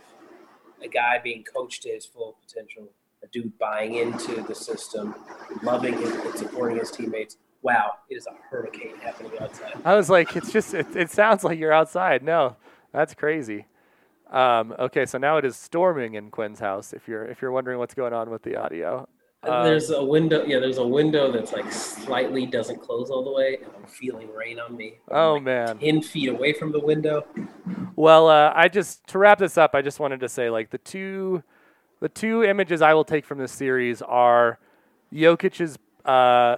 a 0.82 0.88
guy 0.88 1.18
being 1.22 1.42
coached 1.44 1.82
to 1.82 1.88
his 1.88 2.06
full 2.06 2.36
potential, 2.46 2.90
a 3.22 3.26
dude 3.28 3.58
buying 3.58 3.94
into 3.94 4.42
the 4.42 4.54
system, 4.54 5.14
loving 5.62 5.94
it 5.94 6.26
and 6.26 6.38
supporting 6.38 6.78
his 6.78 6.90
teammates. 6.90 7.38
Wow, 7.62 7.92
it 8.10 8.16
is 8.16 8.26
a 8.26 8.34
hurricane 8.50 8.96
happening 9.02 9.32
outside. 9.40 9.74
I 9.84 9.94
was 9.94 10.10
like, 10.10 10.36
it's 10.36 10.52
just, 10.52 10.74
it, 10.74 10.94
it 10.94 11.10
sounds 11.10 11.44
like 11.44 11.58
you're 11.58 11.72
outside. 11.72 12.22
No, 12.22 12.56
that's 12.92 13.14
crazy. 13.14 13.66
Um, 14.30 14.74
okay, 14.78 15.06
so 15.06 15.16
now 15.16 15.38
it 15.38 15.44
is 15.44 15.56
storming 15.56 16.14
in 16.14 16.30
Quinn's 16.30 16.58
house. 16.58 16.92
If 16.92 17.08
you're 17.08 17.24
if 17.24 17.40
you're 17.40 17.52
wondering 17.52 17.78
what's 17.78 17.94
going 17.94 18.12
on 18.12 18.30
with 18.30 18.42
the 18.42 18.56
audio, 18.56 19.08
Um, 19.46 19.64
there's 19.64 19.90
a 19.90 20.02
window. 20.02 20.44
Yeah, 20.44 20.58
there's 20.58 20.78
a 20.78 20.86
window 20.86 21.30
that's 21.30 21.52
like 21.52 21.70
slightly 21.72 22.46
doesn't 22.46 22.80
close 22.80 23.10
all 23.10 23.24
the 23.24 23.32
way, 23.32 23.58
and 23.62 23.70
I'm 23.76 23.86
feeling 23.86 24.32
rain 24.32 24.58
on 24.58 24.76
me. 24.76 24.94
I'm 25.10 25.16
oh 25.16 25.32
like 25.34 25.42
man. 25.42 25.78
ten 25.78 26.02
feet 26.02 26.28
away 26.28 26.52
from 26.52 26.72
the 26.72 26.80
window. 26.80 27.26
Well, 27.96 28.28
uh, 28.28 28.52
I 28.54 28.68
just 28.68 29.06
to 29.08 29.18
wrap 29.18 29.38
this 29.38 29.56
up, 29.58 29.74
I 29.74 29.82
just 29.82 30.00
wanted 30.00 30.20
to 30.20 30.28
say 30.28 30.50
like 30.50 30.70
the 30.70 30.78
two, 30.78 31.42
the 32.00 32.08
two 32.08 32.42
images 32.42 32.82
I 32.82 32.94
will 32.94 33.04
take 33.04 33.24
from 33.24 33.38
this 33.38 33.52
series 33.52 34.02
are 34.02 34.58
Jokic's 35.12 35.78
uh, 36.04 36.56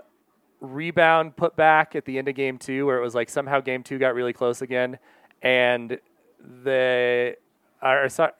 rebound 0.61 1.37
put 1.37 1.57
back 1.57 1.95
at 1.95 2.05
the 2.05 2.19
end 2.19 2.29
of 2.29 2.35
game 2.35 2.59
two, 2.59 2.87
where 2.87 2.99
it 2.99 3.03
was 3.03 3.15
like 3.15 3.29
somehow 3.29 3.61
game 3.61 3.83
two 3.83 3.99
got 3.99 4.15
really 4.15 4.33
close 4.33 4.63
again, 4.63 4.99
and 5.43 5.99
the 6.65 7.37
or, 7.83 8.09
so- 8.09 8.33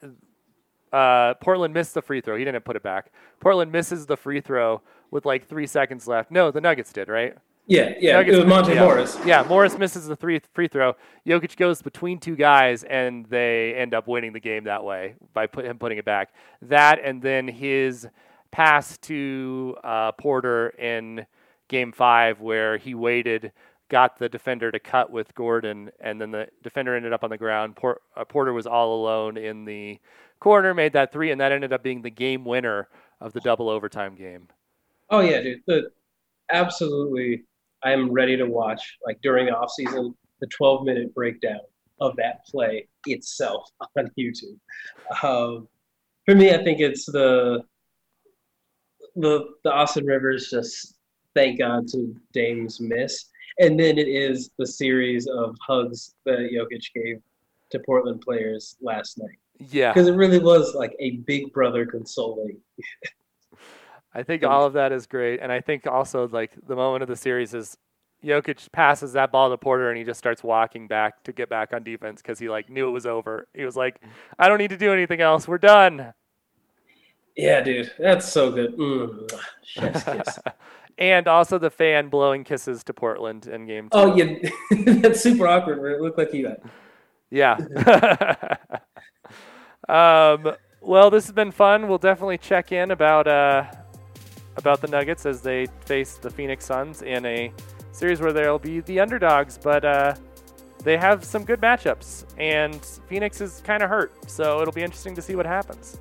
uh, 0.91 1.33
Portland 1.35 1.73
missed 1.73 1.93
the 1.93 2.01
free 2.01 2.21
throw. 2.21 2.37
He 2.37 2.45
didn't 2.45 2.63
put 2.63 2.75
it 2.75 2.83
back. 2.83 3.11
Portland 3.39 3.71
misses 3.71 4.05
the 4.05 4.17
free 4.17 4.41
throw 4.41 4.81
with 5.11 5.25
like 5.25 5.47
three 5.47 5.67
seconds 5.67 6.07
left. 6.07 6.31
No, 6.31 6.51
the 6.51 6.61
Nuggets 6.61 6.91
did, 6.91 7.09
right? 7.09 7.35
Yeah, 7.67 7.93
yeah. 7.99 8.13
Nuggets 8.13 8.35
it 8.35 8.39
was 8.39 8.47
Monte 8.47 8.73
yeah. 8.73 8.83
Morris. 8.83 9.17
Yeah, 9.25 9.43
Morris 9.43 9.77
misses 9.77 10.07
the 10.07 10.15
three 10.15 10.41
free 10.53 10.69
throw. 10.69 10.95
Jokic 11.25 11.57
goes 11.57 11.81
between 11.81 12.17
two 12.17 12.35
guys, 12.35 12.83
and 12.85 13.25
they 13.25 13.75
end 13.75 13.93
up 13.93 14.07
winning 14.07 14.31
the 14.31 14.39
game 14.39 14.63
that 14.63 14.83
way 14.83 15.15
by 15.33 15.47
put 15.47 15.65
him 15.65 15.77
putting 15.77 15.97
it 15.97 16.05
back. 16.05 16.33
That 16.61 16.99
and 17.03 17.21
then 17.21 17.47
his 17.47 18.07
pass 18.51 18.97
to 18.99 19.75
uh, 19.83 20.13
Porter 20.13 20.69
in 20.69 21.25
Game 21.67 21.91
Five, 21.91 22.39
where 22.39 22.77
he 22.77 22.95
waited, 22.95 23.51
got 23.89 24.19
the 24.19 24.29
defender 24.29 24.71
to 24.71 24.79
cut 24.79 25.11
with 25.11 25.33
Gordon, 25.35 25.91
and 25.99 26.19
then 26.19 26.31
the 26.31 26.47
defender 26.63 26.95
ended 26.95 27.13
up 27.13 27.23
on 27.23 27.29
the 27.29 27.37
ground. 27.37 27.75
Por- 27.75 28.01
uh, 28.15 28.25
Porter 28.25 28.53
was 28.53 28.67
all 28.67 28.95
alone 28.95 29.37
in 29.37 29.65
the 29.65 29.99
corner, 30.39 30.73
made 30.73 30.93
that 30.93 31.11
three, 31.11 31.31
and 31.31 31.39
that 31.41 31.51
ended 31.51 31.73
up 31.73 31.83
being 31.83 32.01
the 32.01 32.09
game 32.09 32.45
winner 32.45 32.89
of 33.21 33.33
the 33.33 33.39
double 33.41 33.69
overtime 33.69 34.15
game. 34.15 34.47
Oh 35.09 35.21
yeah, 35.21 35.41
dude. 35.41 35.61
The, 35.67 35.89
absolutely. 36.51 37.43
I'm 37.83 38.11
ready 38.11 38.35
to 38.37 38.45
watch 38.45 38.97
like 39.05 39.19
during 39.21 39.45
the 39.45 39.55
off 39.55 39.71
season 39.71 40.13
the 40.41 40.47
12 40.47 40.83
minute 40.83 41.13
breakdown 41.13 41.59
of 41.99 42.15
that 42.17 42.45
play 42.45 42.87
itself 43.05 43.69
on 43.97 44.11
YouTube. 44.17 44.57
Um, 45.23 45.67
for 46.25 46.35
me, 46.35 46.51
I 46.51 46.63
think 46.63 46.79
it's 46.79 47.05
the 47.05 47.63
the 49.15 49.45
the 49.63 49.71
Austin 49.71 50.05
Rivers 50.05 50.49
just 50.49 50.95
thank 51.33 51.59
God 51.59 51.87
to 51.89 52.15
Dame's 52.33 52.79
miss, 52.79 53.25
and 53.59 53.79
then 53.79 53.97
it 53.97 54.07
is 54.07 54.51
the 54.57 54.67
series 54.67 55.27
of 55.27 55.55
hugs 55.65 56.15
that 56.25 56.39
Jokic 56.39 56.93
gave 56.93 57.21
to 57.71 57.79
Portland 57.79 58.21
players 58.21 58.77
last 58.81 59.17
night 59.17 59.37
Yeah, 59.71 59.93
because 59.93 60.07
it 60.07 60.13
really 60.13 60.39
was 60.39 60.75
like 60.75 60.95
a 60.99 61.17
big 61.27 61.51
brother 61.53 61.85
consoling. 61.85 62.57
I 64.13 64.23
think 64.23 64.43
all 64.43 64.65
of 64.65 64.73
that 64.73 64.91
is 64.91 65.05
great, 65.05 65.41
and 65.41 65.51
I 65.51 65.61
think 65.61 65.85
also 65.85 66.27
like 66.27 66.51
the 66.65 66.75
moment 66.75 67.03
of 67.03 67.09
the 67.09 67.15
series 67.15 67.53
is 67.53 67.77
Jokic 68.23 68.71
passes 68.71 69.13
that 69.13 69.31
ball 69.31 69.49
to 69.49 69.57
Porter, 69.57 69.89
and 69.89 69.97
he 69.97 70.03
just 70.03 70.17
starts 70.17 70.43
walking 70.43 70.87
back 70.87 71.23
to 71.23 71.31
get 71.31 71.49
back 71.49 71.73
on 71.73 71.83
defense 71.83 72.21
because 72.21 72.39
he 72.39 72.49
like 72.49 72.69
knew 72.69 72.87
it 72.87 72.91
was 72.91 73.05
over. 73.05 73.47
He 73.53 73.63
was 73.63 73.75
like, 73.75 74.01
"I 74.39 74.47
don't 74.47 74.57
need 74.57 74.71
to 74.71 74.77
do 74.77 74.91
anything 74.91 75.21
else. 75.21 75.47
We're 75.47 75.59
done." 75.59 76.13
Yeah, 77.35 77.61
dude, 77.61 77.91
that's 77.99 78.27
so 78.27 78.51
good. 78.51 78.75
Mm. 78.77 79.31
and 80.97 81.27
also 81.27 81.57
the 81.57 81.69
fan 81.69 82.09
blowing 82.09 82.43
kisses 82.43 82.83
to 82.85 82.93
Portland 82.93 83.47
in 83.47 83.65
game 83.65 83.89
two. 83.89 83.97
Oh 83.97 84.15
yeah, 84.15 84.35
that's 84.99 85.21
super 85.21 85.47
awkward. 85.47 85.79
Where 85.79 85.91
it 85.91 86.01
looked 86.01 86.17
like 86.17 86.33
you 86.33 86.43
got. 86.43 86.59
Yeah. 87.29 87.57
um, 89.89 90.55
well, 90.81 91.09
this 91.09 91.25
has 91.25 91.33
been 91.33 91.51
fun. 91.51 91.87
We'll 91.87 91.97
definitely 91.97 92.37
check 92.37 92.71
in 92.71 92.91
about 92.91 93.27
uh, 93.27 93.65
about 94.55 94.81
the 94.81 94.87
Nuggets 94.87 95.25
as 95.25 95.41
they 95.41 95.67
face 95.85 96.15
the 96.15 96.29
Phoenix 96.29 96.65
Suns 96.65 97.01
in 97.01 97.25
a 97.25 97.51
series 97.91 98.21
where 98.21 98.33
they'll 98.33 98.59
be 98.59 98.79
the 98.81 98.99
underdogs, 98.99 99.57
but 99.57 99.83
uh, 99.83 100.15
they 100.83 100.97
have 100.97 101.23
some 101.23 101.43
good 101.43 101.59
matchups, 101.61 102.25
and 102.37 102.83
Phoenix 103.07 103.41
is 103.41 103.61
kind 103.65 103.83
of 103.83 103.89
hurt, 103.89 104.29
so 104.29 104.61
it'll 104.61 104.73
be 104.73 104.83
interesting 104.83 105.15
to 105.15 105.21
see 105.21 105.35
what 105.35 105.45
happens. 105.45 105.99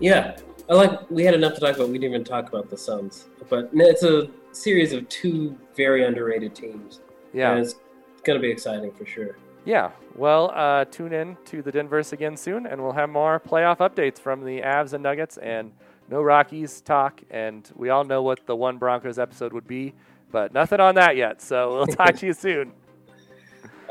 Yeah, 0.00 0.36
I 0.68 0.74
like. 0.74 1.10
We 1.10 1.24
had 1.24 1.34
enough 1.34 1.54
to 1.54 1.60
talk 1.60 1.76
about. 1.76 1.88
We 1.88 1.98
didn't 1.98 2.14
even 2.14 2.24
talk 2.24 2.48
about 2.48 2.70
the 2.70 2.76
Suns, 2.76 3.26
but 3.48 3.70
it's 3.72 4.02
a 4.02 4.28
series 4.52 4.92
of 4.92 5.08
two 5.08 5.58
very 5.76 6.04
underrated 6.04 6.54
teams. 6.54 7.00
Yeah. 7.32 7.52
and 7.52 7.60
it's 7.64 7.76
gonna 8.24 8.40
be 8.40 8.50
exciting 8.50 8.92
for 8.92 9.06
sure. 9.06 9.36
Yeah. 9.64 9.90
Well, 10.16 10.52
uh, 10.54 10.84
tune 10.86 11.12
in 11.12 11.36
to 11.46 11.62
the 11.62 11.72
Denverse 11.72 12.12
again 12.12 12.36
soon, 12.36 12.66
and 12.66 12.82
we'll 12.82 12.92
have 12.92 13.08
more 13.08 13.40
playoff 13.40 13.78
updates 13.78 14.18
from 14.18 14.44
the 14.44 14.60
Avs 14.60 14.92
and 14.92 15.02
Nuggets 15.02 15.38
and 15.38 15.72
no 16.10 16.20
Rockies 16.20 16.80
talk. 16.80 17.22
And 17.30 17.70
we 17.74 17.88
all 17.88 18.04
know 18.04 18.22
what 18.22 18.44
the 18.46 18.56
one 18.56 18.76
Broncos 18.78 19.18
episode 19.18 19.52
would 19.52 19.66
be, 19.66 19.94
but 20.30 20.52
nothing 20.52 20.80
on 20.80 20.96
that 20.96 21.16
yet. 21.16 21.40
So 21.40 21.74
we'll 21.74 21.86
talk 21.86 22.16
to 22.16 22.26
you 22.26 22.32
soon. 22.34 22.72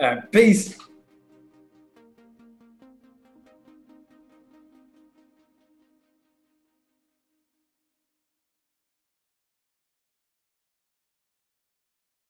All 0.01 0.15
right, 0.15 0.31
peace. 0.31 0.77